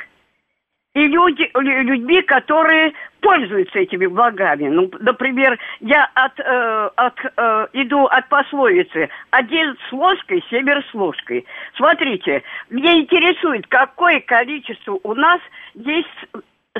[0.93, 4.67] и люди, людьми, которые пользуются этими благами.
[4.67, 10.93] Ну, например, я от, э, от, э, иду от пословицы «один с ложкой, семеро с
[10.93, 11.45] ложкой».
[11.75, 15.41] Смотрите, меня интересует, какое количество у нас
[15.73, 16.07] есть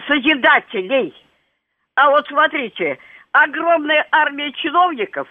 [0.08, 1.14] созидателей.
[1.96, 3.00] А вот смотрите,
[3.32, 5.28] огромная армия чиновников,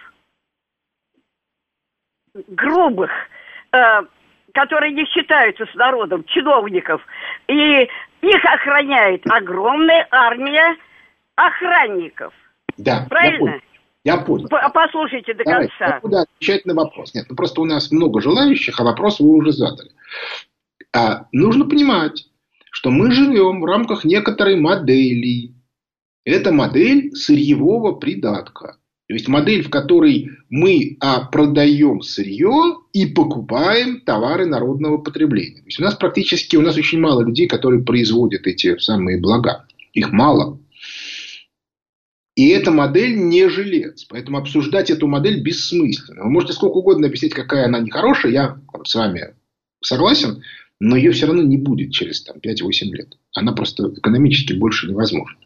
[2.49, 3.11] грубых,
[3.73, 4.03] э,
[4.55, 7.01] которые не считаются с народом, чиновников,
[7.47, 7.89] и
[8.23, 10.77] их охраняет огромная армия
[11.35, 12.33] охранников.
[12.77, 13.61] Да, Правильно?
[14.05, 14.49] Я понял.
[14.49, 14.73] Я понял.
[14.73, 15.95] Послушайте до Давай, конца.
[15.95, 17.15] Я буду отвечать на вопрос.
[17.15, 19.91] Нет, ну просто у нас много желающих, а вопрос вы уже задали.
[20.93, 22.27] А, нужно понимать,
[22.71, 25.55] что мы живем в рамках некоторой модели.
[26.25, 28.77] Это модель сырьевого придатка.
[29.13, 35.59] То есть модель, в которой мы а, продаем сырье и покупаем товары народного потребления.
[35.59, 39.67] То есть у нас практически, у нас очень мало людей, которые производят эти самые блага.
[39.93, 40.59] Их мало.
[42.37, 44.07] И эта модель не жилец.
[44.09, 46.23] Поэтому обсуждать эту модель бессмысленно.
[46.23, 48.33] Вы можете сколько угодно объяснить, какая она нехорошая.
[48.33, 49.35] Я с вами
[49.83, 50.43] согласен.
[50.81, 53.19] Но ее все равно не будет через там, 5-8 лет.
[53.35, 55.37] Она просто экономически больше невозможна.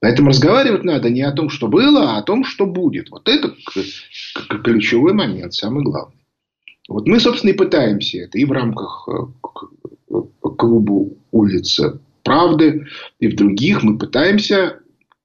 [0.00, 3.10] Поэтому разговаривать надо не о том, что было, а о том, что будет.
[3.10, 3.54] Вот это
[4.62, 6.18] ключевой момент, самый главный.
[6.88, 10.20] Вот мы, собственно, и пытаемся это и в рамках э,
[10.56, 12.86] клуба улицы правды,
[13.20, 14.80] и в других мы пытаемся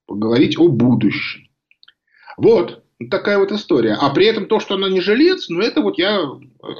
[0.06, 1.48] поговорить о будущем.
[2.38, 3.98] Вот такая вот история.
[4.00, 6.22] А при этом то, что она не жилец, ну, это вот я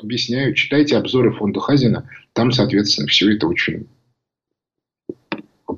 [0.02, 0.54] объясняю.
[0.54, 2.10] Читайте обзоры фонда Хазина.
[2.34, 3.88] Там, соответственно, все это очень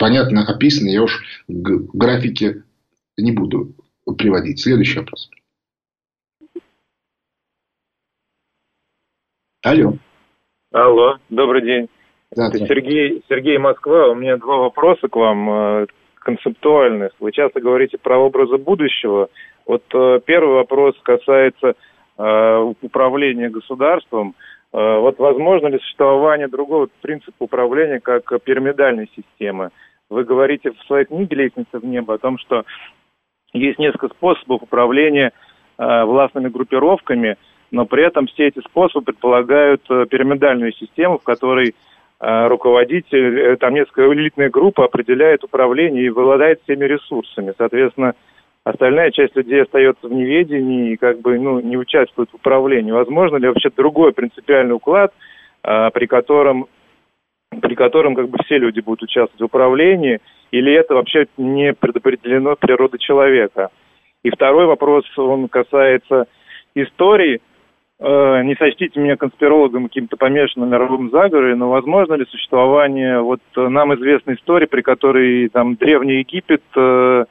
[0.01, 2.63] понятно описано, я уж графики
[3.17, 3.75] не буду
[4.17, 4.59] приводить.
[4.59, 5.29] Следующий вопрос.
[9.63, 9.93] Алло.
[10.71, 11.87] Алло, добрый день.
[12.35, 14.07] Да, Это Сергей, Сергей Москва.
[14.07, 17.11] У меня два вопроса к вам э, концептуальных.
[17.19, 19.29] Вы часто говорите про образы будущего.
[19.67, 21.75] Вот э, первый вопрос касается
[22.17, 24.35] э, управления государством.
[24.73, 29.71] Вот возможно ли существование другого принципа управления, как пирамидальной системы?
[30.11, 32.65] Вы говорите в своей книге «Лестница в небо» о том, что
[33.53, 35.31] есть несколько способов управления
[35.77, 37.37] э, властными группировками,
[37.71, 41.75] но при этом все эти способы предполагают э, пирамидальную систему, в которой
[42.19, 47.53] э, руководитель, э, там несколько элитная группа определяет управление и владает всеми ресурсами.
[47.57, 48.13] Соответственно,
[48.65, 52.91] остальная часть людей остается в неведении и как бы ну, не участвует в управлении.
[52.91, 55.13] Возможно ли вообще другой принципиальный уклад,
[55.63, 56.67] э, при котором
[57.59, 60.19] при котором как бы все люди будут участвовать в управлении,
[60.51, 63.69] или это вообще не предопределено природой человека.
[64.23, 66.27] И второй вопрос, он касается
[66.75, 67.41] истории.
[67.99, 73.41] Э, не сочтите меня конспирологом каким-то помешанным на мировом заговоре, но возможно ли существование вот
[73.55, 77.25] нам известной истории, при которой там Древний Египет э,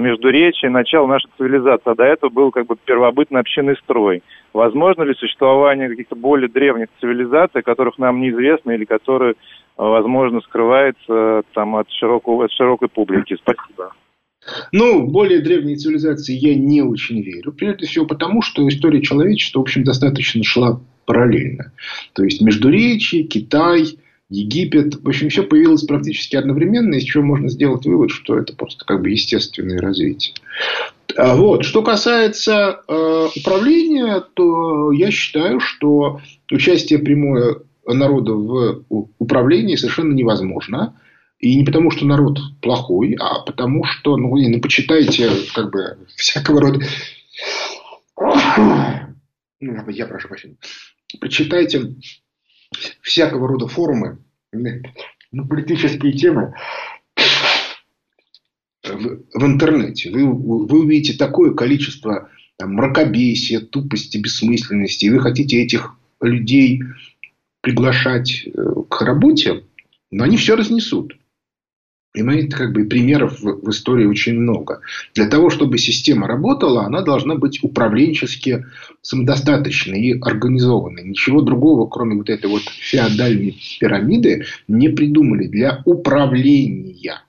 [0.00, 1.90] Междуречие, начало нашей цивилизации.
[1.90, 4.22] А до этого был как бы первобытный общинный строй.
[4.52, 9.34] Возможно ли существование каких-то более древних цивилизаций, которых нам неизвестно или которые,
[9.76, 13.36] возможно, скрываются там от, широкого, от широкой публики?
[13.36, 13.92] Спасибо.
[14.72, 17.52] Ну, более древние цивилизации я не очень верю.
[17.52, 21.72] Прежде всего потому, что история человечества, в общем, достаточно шла параллельно.
[22.14, 23.98] То есть, Междуречие, Китай,
[24.30, 25.02] Египет.
[25.02, 29.02] В общем, все появилось практически одновременно, из чего можно сделать вывод, что это просто как
[29.02, 30.34] бы естественное развитие.
[31.16, 31.64] А вот.
[31.64, 38.84] Что касается э, управления, то я считаю, что участие прямое народа в
[39.18, 40.98] управлении совершенно невозможно.
[41.38, 46.60] И не потому, что народ плохой, а потому, что, ну, ну почитайте, как бы, всякого
[46.60, 46.80] рода...
[49.60, 50.56] Ну, я прошу прощения.
[51.20, 51.94] Почитайте
[53.00, 54.18] всякого рода форумы
[54.52, 56.54] на политические темы
[58.82, 60.10] в, в интернете.
[60.10, 66.82] Вы, вы увидите такое количество мракобесия, тупости, бессмысленности, и вы хотите этих людей
[67.60, 68.50] приглашать э,
[68.88, 69.64] к работе,
[70.10, 71.16] но они все разнесут.
[72.14, 74.80] Понимаете, как бы примеров в, в истории очень много.
[75.14, 78.66] Для того, чтобы система работала, она должна быть управленчески
[79.02, 81.02] самодостаточной и организованной.
[81.02, 87.20] Ничего другого, кроме вот этой вот феодальной пирамиды, не придумали для управления.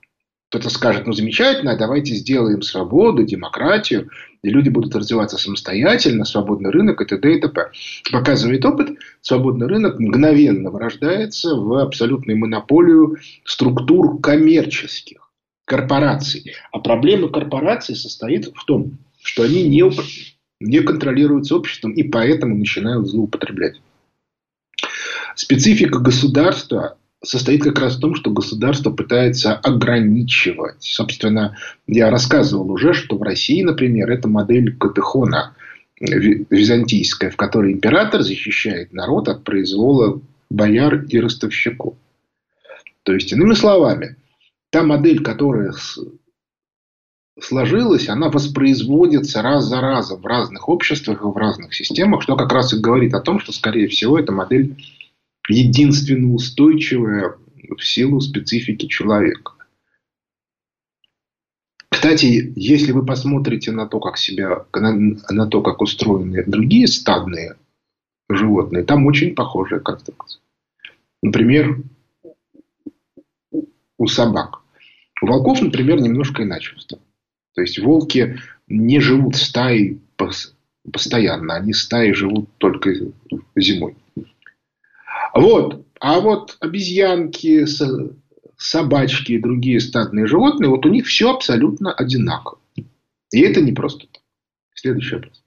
[0.49, 4.09] Кто-то скажет, ну замечательно, давайте сделаем свободу, демократию,
[4.45, 7.35] и люди будут развиваться самостоятельно, свободный рынок и т.д.
[7.35, 7.71] и т.п.
[8.11, 8.89] Показывает опыт,
[9.21, 15.31] свободный рынок мгновенно вырождается в абсолютную монополию структур коммерческих,
[15.65, 16.53] корпораций.
[16.71, 19.83] А проблема корпораций состоит в том, что они не,
[20.59, 23.81] не контролируются обществом и поэтому начинают злоупотреблять.
[25.33, 30.81] Специфика государства состоит как раз в том, что государство пытается ограничивать.
[30.81, 31.57] Собственно,
[31.87, 35.55] я рассказывал уже, что в России, например, это модель Катехона
[35.99, 41.95] византийская, в которой император защищает народ от произвола бояр и ростовщиков.
[43.03, 44.17] То есть, иными словами,
[44.71, 45.73] та модель, которая
[47.39, 52.51] сложилась, она воспроизводится раз за разом в разных обществах и в разных системах, что как
[52.51, 54.75] раз и говорит о том, что, скорее всего, эта модель
[55.47, 57.35] единственно устойчивая
[57.77, 59.53] в силу специфики человека.
[61.89, 67.55] Кстати, если вы посмотрите на то, как себя, на, на то, как устроены другие стадные
[68.29, 70.41] животные, там очень похожая конструкция.
[71.21, 71.81] Например,
[73.97, 74.61] у собак.
[75.21, 77.05] У волков, например, немножко иначе устроено.
[77.55, 79.99] То есть волки не живут в стае
[80.91, 82.93] постоянно, они стаи живут только
[83.55, 83.95] зимой.
[85.35, 85.85] Вот.
[85.99, 87.65] А вот обезьянки,
[88.57, 92.59] собачки и другие стадные животные, вот у них все абсолютно одинаково.
[93.31, 94.21] И это не просто так.
[94.73, 95.43] Следующий вопрос.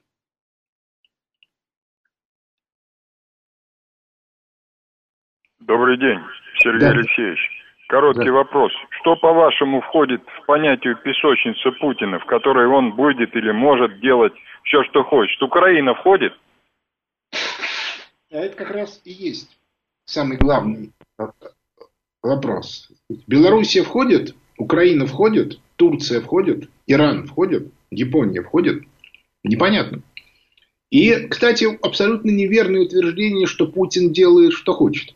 [5.61, 6.18] Добрый день,
[6.62, 6.91] Сергей да.
[6.91, 7.39] Алексеевич.
[7.89, 8.32] Короткий да.
[8.32, 8.72] вопрос.
[9.01, 14.34] Что, по-вашему, входит в понятие песочницы Путина, в которой он будет или может делать
[14.64, 15.41] все, что хочет?
[15.43, 16.34] Украина входит?
[18.30, 19.57] А это как раз и есть
[20.09, 20.92] самый главный
[22.22, 22.88] вопрос.
[23.26, 28.84] Белоруссия входит, Украина входит, Турция входит, Иран входит, Япония входит.
[29.44, 30.02] Непонятно.
[30.90, 35.14] И, кстати, абсолютно неверное утверждение, что Путин делает, что хочет.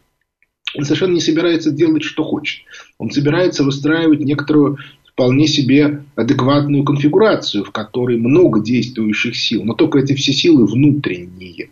[0.77, 2.63] Он совершенно не собирается делать, что хочет.
[2.99, 9.99] Он собирается выстраивать некоторую вполне себе адекватную конфигурацию, в которой много действующих сил, но только
[9.99, 11.71] эти все силы внутренние.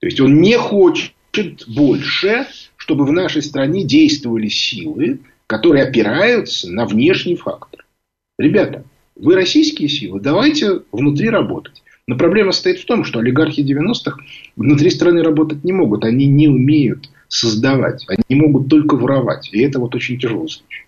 [0.00, 1.12] То есть он не хочет
[1.66, 7.84] больше, чтобы в нашей стране действовали силы, которые опираются на внешний фактор.
[8.38, 8.84] Ребята,
[9.16, 11.82] вы российские силы, давайте внутри работать.
[12.06, 14.18] Но проблема стоит в том, что олигархи 90-х
[14.56, 16.04] внутри страны работать не могут.
[16.04, 18.04] Они не умеют создавать.
[18.08, 19.48] Они могут только воровать.
[19.52, 20.84] И это вот очень тяжелый случай.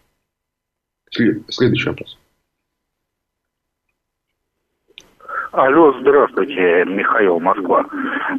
[1.49, 2.19] Следующий вопрос.
[5.57, 7.85] Алло, здравствуйте, Михаил, Москва.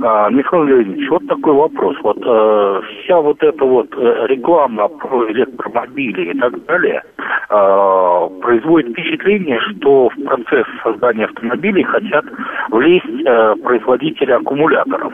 [0.01, 1.95] А, Михаил Леонидович, вот такой вопрос.
[2.03, 7.01] Вот а, вся вот эта вот э, реклама про электромобили и так далее
[7.47, 12.25] а, производит впечатление, что в процесс создания автомобилей хотят
[12.69, 15.13] влезть а, производители аккумуляторов.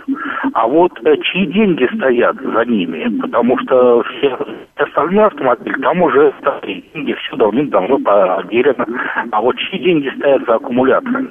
[0.54, 3.16] А вот а, чьи деньги стоят за ними?
[3.22, 4.40] Потому что все
[4.76, 6.34] остальные автомобили, там уже
[6.64, 8.86] деньги все давным-давно поделено.
[9.32, 11.30] А вот чьи деньги стоят за аккумуляторами?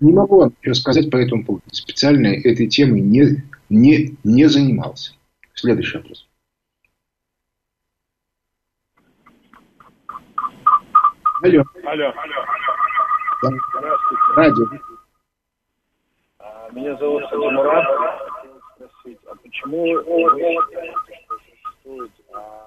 [0.00, 1.64] Не могу вам ничего сказать по этому поводу.
[1.70, 5.14] Специально этой темой не, не, не занимался.
[5.54, 6.28] Следующий вопрос.
[11.42, 11.64] Алло.
[11.84, 12.12] Алло.
[13.42, 13.50] Да.
[13.78, 14.22] Здравствуйте.
[14.36, 14.66] Радио.
[16.38, 17.84] А, меня зовут Садимурат.
[19.26, 19.84] А почему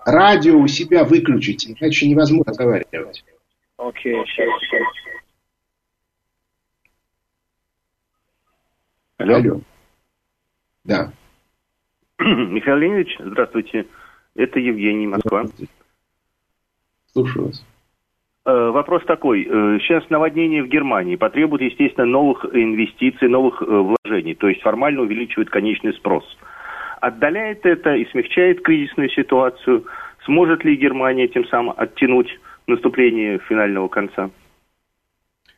[0.05, 3.23] Радио у себя выключите, иначе невозможно разговаривать.
[3.77, 5.04] Окей, сейчас, сейчас.
[9.17, 9.35] Алло.
[9.35, 9.61] Алло.
[10.83, 11.11] Да.
[12.19, 13.85] Михаил Леонидович, здравствуйте.
[14.35, 15.45] Это Евгений, Москва.
[17.13, 17.65] Слушаю вас.
[18.45, 19.43] Э, вопрос такой.
[19.43, 24.35] Э, сейчас наводнение в Германии потребует, естественно, новых инвестиций, новых э, вложений.
[24.35, 26.25] То есть формально увеличивает конечный спрос.
[26.99, 29.85] Отдаляет это и смягчает кризисную ситуацию.
[30.25, 34.29] Сможет ли Германия тем самым оттянуть наступление финального конца?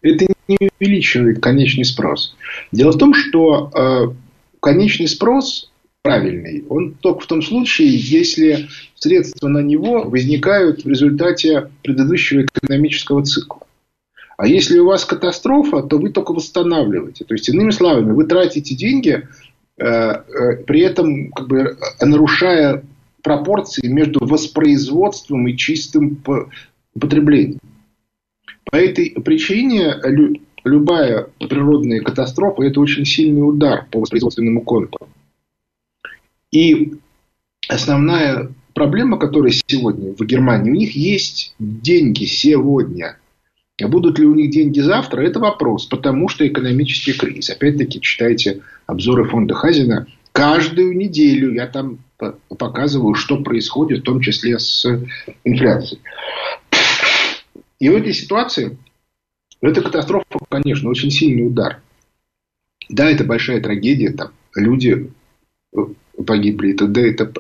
[0.02, 2.36] Это не увеличивает конечный спрос.
[2.72, 4.16] Дело в том, что э,
[4.60, 5.72] конечный спрос
[6.02, 13.26] правильный, он только в том случае, если средства на него возникают в результате предыдущего экономического
[13.26, 13.62] цикла.
[14.38, 17.26] А если у вас катастрофа, то вы только восстанавливаете.
[17.26, 19.28] То есть, иными словами, вы тратите деньги,
[19.78, 22.84] э, э, при этом как бы, нарушая
[23.24, 26.24] пропорции между воспроизводством и чистым
[26.98, 27.60] потреблением.
[28.72, 29.96] По этой причине
[30.64, 35.08] любая природная катастрофа– это очень сильный удар по воспроизводственному контуру.
[36.52, 36.94] И
[37.68, 43.18] основная проблема, которая сегодня в Германии, у них есть деньги сегодня.
[43.82, 47.52] А будут ли у них деньги завтра, это вопрос, потому что экономический кризис.
[47.52, 50.08] Опять-таки, читайте обзоры фонда Хазина.
[50.32, 52.00] Каждую неделю я там
[52.50, 54.86] показываю, что происходит, в том числе с
[55.44, 56.02] инфляцией.
[57.80, 58.78] И в этой ситуации
[59.62, 61.82] это катастрофа, конечно, очень сильный удар.
[62.90, 64.12] Да, это большая трагедия.
[64.12, 65.12] Там люди
[66.26, 67.34] погибли и т.д.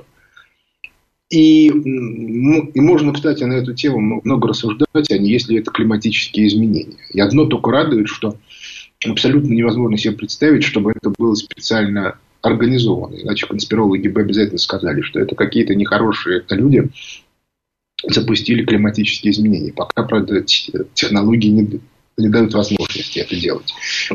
[1.29, 6.97] И, и можно, кстати, на эту тему много рассуждать, а не если это климатические изменения.
[7.11, 8.37] И одно только радует, что
[9.05, 13.15] абсолютно невозможно себе представить, чтобы это было специально организовано.
[13.15, 16.89] Иначе конспирологи бы обязательно сказали, что это какие-то нехорошие люди
[18.03, 19.73] запустили климатические изменения.
[19.73, 21.79] Пока, правда, технологии не,
[22.17, 23.73] не дают возможности это делать.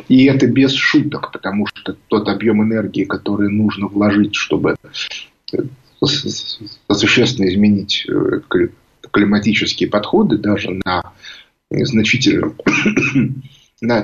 [0.09, 4.76] И это без шуток, потому что тот объем энергии, который нужно вложить, чтобы
[6.01, 8.41] существенно изменить э,
[9.11, 11.12] климатические подходы даже на
[11.70, 12.57] значительном,
[13.80, 14.03] на,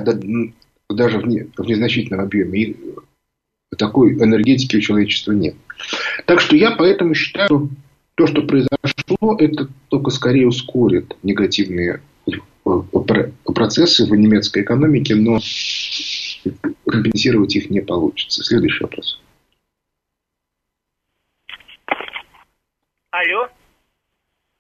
[0.89, 2.61] даже в, не, в незначительном объеме.
[2.61, 2.77] И
[3.77, 5.55] такой энергетики у человечества нет.
[6.27, 7.71] Так что я поэтому считаю,
[8.15, 12.01] то, что произошло, это только скорее ускорит негативные
[13.45, 15.39] процессы в немецкой экономике, но
[16.87, 18.45] компенсировать их не получится.
[18.45, 19.21] Следующий вопрос.
[23.11, 23.49] Алло.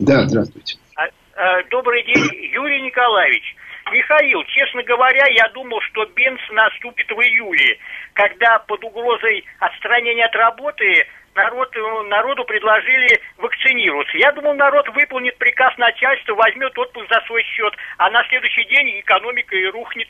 [0.01, 0.79] Да, здравствуйте.
[0.97, 1.05] А,
[1.37, 3.57] а, добрый день, Юрий Николаевич.
[3.93, 7.79] Михаил, честно говоря, я думал, что Бенц наступит в июле,
[8.13, 11.07] когда под угрозой отстранения от работы
[11.39, 11.71] народ,
[12.09, 14.19] народу предложили вакцинироваться.
[14.19, 19.01] Я думал, народ выполнит приказ начальства, возьмет отпуск за свой счет, а на следующий день
[19.01, 20.09] экономика и рухнет.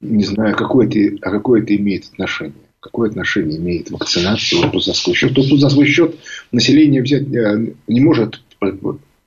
[0.00, 4.94] Не знаю, какое это, а какое это имеет отношение какое отношение имеет вакцинация отпуск за
[4.94, 5.32] свой счет.
[5.32, 6.16] Отпуск за свой счет
[6.50, 8.72] население взять э, не может, э,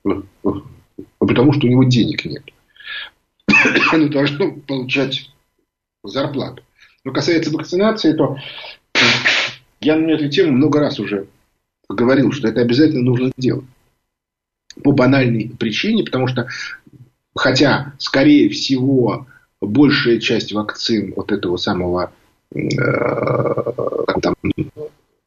[0.06, 0.50] э,
[1.18, 2.42] потому что у него денег нет.
[3.92, 5.30] Оно должно получать
[6.02, 6.64] зарплату.
[7.04, 8.36] Но касается вакцинации, то
[9.84, 11.26] я на эту тему много раз уже
[11.88, 13.66] говорил, что это обязательно нужно делать.
[14.82, 16.48] По банальной причине, потому что,
[17.34, 19.26] хотя, скорее всего,
[19.60, 22.12] большая часть вакцин вот этого самого
[22.54, 23.64] Э,
[24.22, 24.34] там,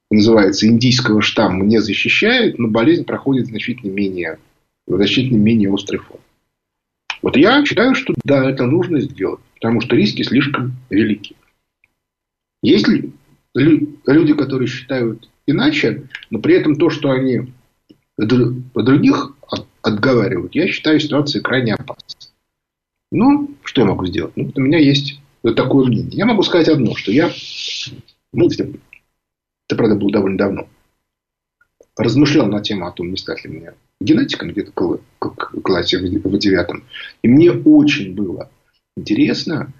[0.10, 4.40] называется, индийского штамма не защищает, но болезнь проходит значительно менее,
[4.88, 6.20] значительно менее острый фон.
[7.22, 11.36] Вот я считаю, что да, это нужно сделать, потому что риски слишком велики.
[12.62, 13.12] Есть ли
[13.58, 17.54] люди, которые считают иначе, но при этом то, что они
[18.18, 19.36] других
[19.82, 22.32] отговаривают, я считаю ситуацией крайне опасной.
[23.12, 24.34] Ну, что я могу сделать?
[24.36, 25.20] Ну, у меня есть
[25.56, 26.18] такое мнение.
[26.18, 27.32] Я могу сказать одно, что я,
[28.34, 28.68] ну, это,
[29.70, 30.68] правда, было довольно давно,
[31.96, 36.84] размышлял на тему о том, не стать ли мне генетиком где-то в классе в девятом.
[37.22, 38.50] И мне очень было
[38.96, 39.72] интересно,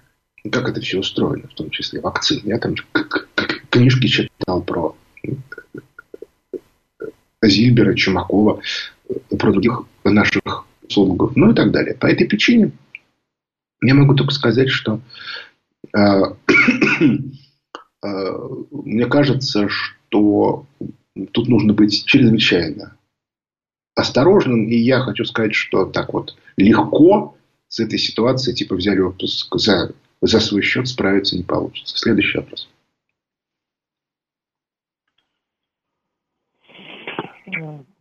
[0.50, 2.48] как это все устроено, в том числе вакцины.
[2.48, 2.74] Я там
[3.70, 4.96] книжки читал про
[7.42, 8.60] Зильбера, Чумакова,
[9.38, 11.94] про других наших слугов, ну и так далее.
[11.94, 12.72] По этой причине
[13.82, 15.00] я могу только сказать, что
[15.94, 16.36] а,
[18.02, 20.66] мне кажется, что
[21.32, 22.96] тут нужно быть чрезвычайно
[23.94, 24.68] осторожным.
[24.68, 27.36] И я хочу сказать, что так вот легко
[27.68, 29.92] с этой ситуацией, типа взяли отпуск за,
[30.22, 31.96] за свой счет, справиться не получится.
[31.98, 32.68] Следующий вопрос.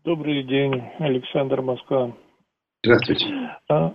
[0.04, 2.12] Добрый день, Александр Москва.
[2.84, 3.26] Здравствуйте.
[3.70, 3.92] А,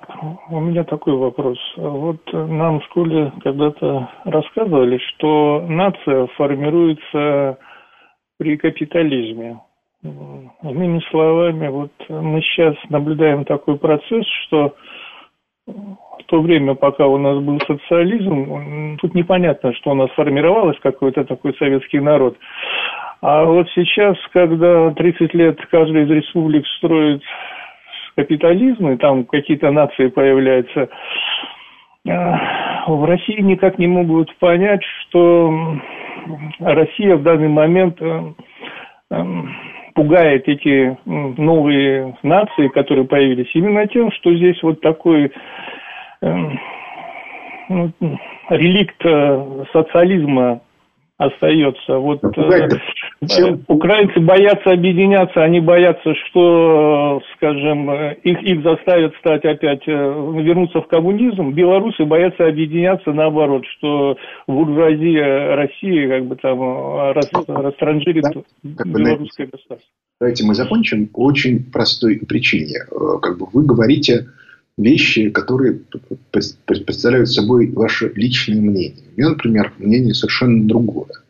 [0.51, 1.59] у меня такой вопрос.
[1.77, 7.59] Вот нам в школе когда-то рассказывали, что нация формируется
[8.39, 9.61] при капитализме.
[10.03, 14.75] Иными словами, вот мы сейчас наблюдаем такой процесс, что
[15.67, 21.25] в то время, пока у нас был социализм, тут непонятно, что у нас формировалось, какой-то
[21.25, 22.37] такой советский народ.
[23.23, 27.23] А вот сейчас, когда 30 лет каждая из республик строит
[28.17, 30.89] капитализм, и там какие-то нации появляются,
[32.09, 35.79] а, в России никак не могут понять, что
[36.59, 38.23] Россия в данный момент э,
[39.13, 39.25] э,
[39.95, 45.31] пугает эти новые нации, которые появились, именно тем, что здесь вот такой
[46.23, 46.37] э,
[47.69, 47.93] ну,
[48.51, 49.01] реликт
[49.73, 50.61] социализма
[51.23, 51.99] остается.
[51.99, 52.69] Вот э,
[53.23, 57.91] э, украинцы боятся объединяться, они боятся, что, скажем,
[58.23, 61.53] их, их заставят стать опять, э, вернуться в коммунизм.
[61.53, 64.17] Белорусы боятся объединяться наоборот, что
[64.47, 68.25] буржуазия России как бы там рас, растранжирит
[68.63, 69.91] да, белорусское государство.
[70.21, 72.79] Давайте мы закончим по очень простой причине.
[73.21, 74.27] Как бы вы говорите
[74.79, 75.81] вещи, которые
[76.31, 79.05] представляют собой ваше личное мнение.
[79.17, 81.22] У меня, например, мнение совершенно другое.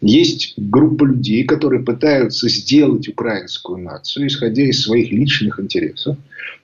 [0.00, 6.16] Есть группа людей, которые пытаются сделать украинскую нацию, исходя из своих личных интересов,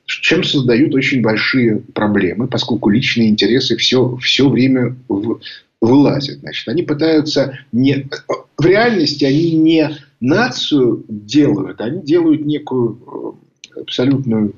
[0.07, 5.41] чем создают очень большие проблемы, поскольку личные интересы все, все время в,
[5.81, 6.39] вылазят.
[6.41, 8.09] Значит, они пытаются не,
[8.57, 9.91] в реальности они не
[10.21, 13.37] нацию делают, они делают некую
[13.77, 14.55] э, абсолютную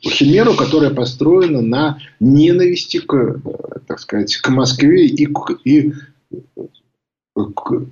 [0.00, 5.92] химеру, которая построена на ненависти к, э, так сказать, к Москве и, к, и
[7.34, 7.86] к,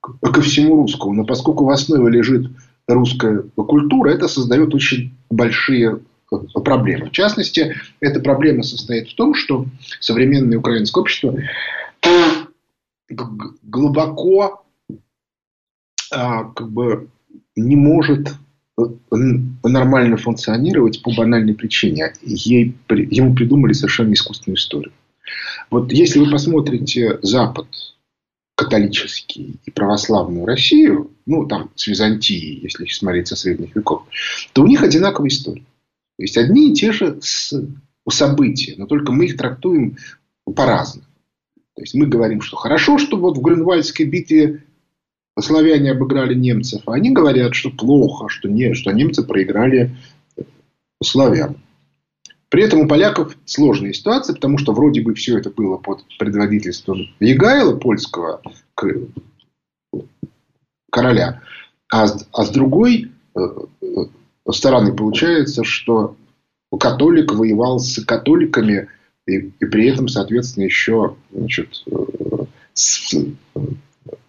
[0.00, 1.14] ко всему русскому.
[1.14, 2.50] Но поскольку в основе лежит
[2.86, 6.00] русская культура, это создает очень большие
[6.32, 7.06] э, проблемы.
[7.06, 9.66] В частности, эта проблема состоит в том, что
[10.00, 11.36] современное украинское общество
[13.62, 14.64] глубоко
[16.10, 17.08] а, как бы
[17.56, 18.34] не может
[18.78, 18.82] э,
[19.62, 22.12] нормально функционировать по банальной причине.
[22.22, 24.92] Ей, ему придумали совершенно искусственную историю.
[25.70, 27.66] Вот если вы посмотрите Запад,
[28.54, 34.02] католический и православную Россию, ну, там, с Византией, если смотреть со средних веков,
[34.52, 35.64] то у них одинаковая история.
[36.16, 37.18] То есть, одни и те же
[38.08, 39.96] события, но только мы их трактуем
[40.44, 41.06] по-разному.
[41.74, 44.62] То есть, мы говорим, что хорошо, что вот в Грюнвальдской битве
[45.40, 49.96] славяне обыграли немцев, а они говорят, что плохо, что, не, что немцы проиграли
[51.02, 51.56] славян.
[52.54, 57.08] При этом у поляков сложная ситуация, потому что вроде бы все это было под предводительством
[57.18, 58.40] Егайла, польского
[60.88, 61.42] короля,
[61.92, 63.86] а, а с другой э, э,
[64.52, 66.14] стороны получается, что
[66.78, 68.86] католик воевал с католиками
[69.26, 71.96] и, и при этом, соответственно, еще значит, э,
[72.72, 73.16] с,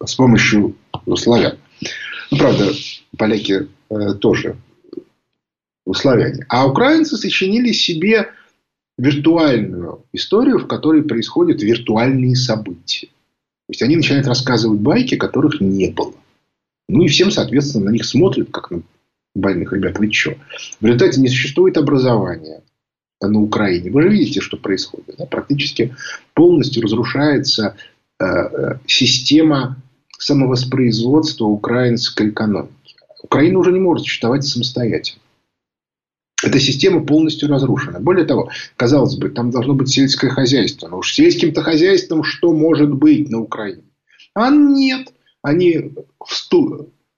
[0.04, 0.74] с помощью
[1.14, 1.58] славян.
[2.32, 2.72] Ну, правда,
[3.16, 3.68] поляки
[4.20, 4.56] тоже
[5.94, 6.44] славяне.
[6.48, 8.30] А украинцы сочинили себе
[8.98, 13.06] виртуальную историю, в которой происходят виртуальные события.
[13.06, 16.14] То есть они начинают рассказывать байки, которых не было.
[16.88, 18.82] Ну и всем, соответственно, на них смотрят, как на
[19.34, 19.98] больных ребят.
[19.98, 20.36] Вы что?
[20.80, 22.62] В результате не существует образования
[23.20, 23.90] на Украине.
[23.90, 25.16] Вы же видите, что происходит.
[25.18, 25.26] Да?
[25.26, 25.94] Практически
[26.34, 27.76] полностью разрушается
[28.20, 29.76] э, э система
[30.18, 32.94] самовоспроизводства украинской экономики.
[33.22, 35.20] Украина уже не может существовать самостоятельно.
[36.42, 38.00] Эта система полностью разрушена.
[38.00, 40.88] Более того, казалось бы, там должно быть сельское хозяйство.
[40.88, 43.84] Но уж сельским-то хозяйством что может быть на Украине?
[44.34, 45.12] А нет.
[45.42, 45.94] Они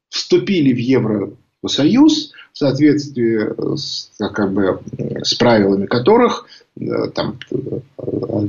[0.09, 4.81] вступили в Евросоюз в соответствии с, как бы,
[5.23, 6.47] с правилами которых
[6.77, 8.49] э, там, э,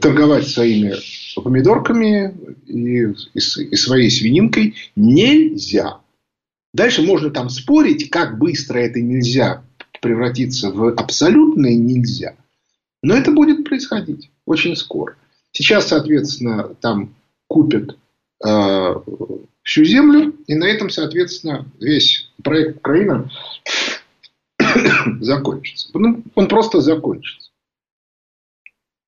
[0.00, 0.94] торговать своими
[1.36, 2.34] помидорками
[2.66, 6.00] и, и, и своей свининкой нельзя.
[6.72, 9.62] Дальше можно там спорить, как быстро это нельзя
[10.00, 12.36] превратиться в абсолютное нельзя.
[13.02, 15.16] Но это будет происходить очень скоро.
[15.52, 17.14] Сейчас, соответственно, там
[17.48, 17.96] купят
[18.44, 18.94] э,
[19.62, 23.30] всю землю, и на этом, соответственно, весь проект Украина
[25.20, 25.88] закончится.
[25.94, 27.50] Ну, он просто закончится.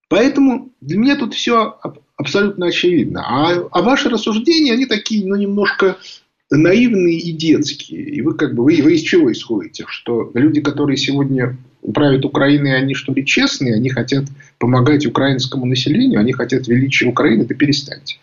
[0.09, 1.79] Поэтому для меня тут все
[2.17, 3.25] абсолютно очевидно.
[3.27, 5.97] А, а ваши рассуждения, они такие, ну, немножко
[6.57, 8.03] наивные и детские.
[8.03, 9.85] И вы как бы вы, вы из чего исходите?
[9.89, 11.57] Что люди, которые сегодня
[11.95, 14.25] правят Украиной, они что ли честные, они хотят
[14.59, 18.19] помогать украинскому населению, они хотят величия Украины, да перестаньте.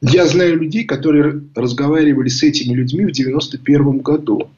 [0.00, 4.50] Я знаю людей, которые разговаривали с этими людьми в 91 году.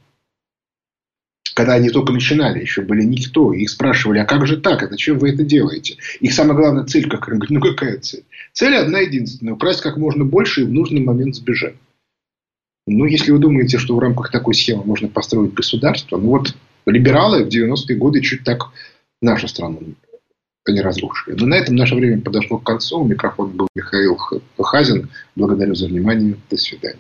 [1.55, 3.53] Когда они только начинали, еще были никто.
[3.53, 4.83] Их спрашивали, а как же так?
[4.85, 5.97] А зачем вы это делаете?
[6.21, 7.41] Их самая главная цель какая?
[7.49, 8.25] Ну какая цель?
[8.53, 9.55] Цель одна единственная.
[9.55, 11.75] Украсть как можно больше и в нужный момент сбежать.
[12.91, 16.55] Ну, если вы думаете, что в рамках такой схемы можно построить государство, ну вот
[16.87, 18.71] либералы в 90-е годы чуть так
[19.21, 19.81] нашу страну
[20.67, 21.35] не разрушили.
[21.39, 23.03] Но на этом наше время подошло к концу.
[23.05, 24.19] Микрофон был Михаил
[24.59, 25.09] Хазин.
[25.35, 26.37] Благодарю за внимание.
[26.51, 26.99] До свидания.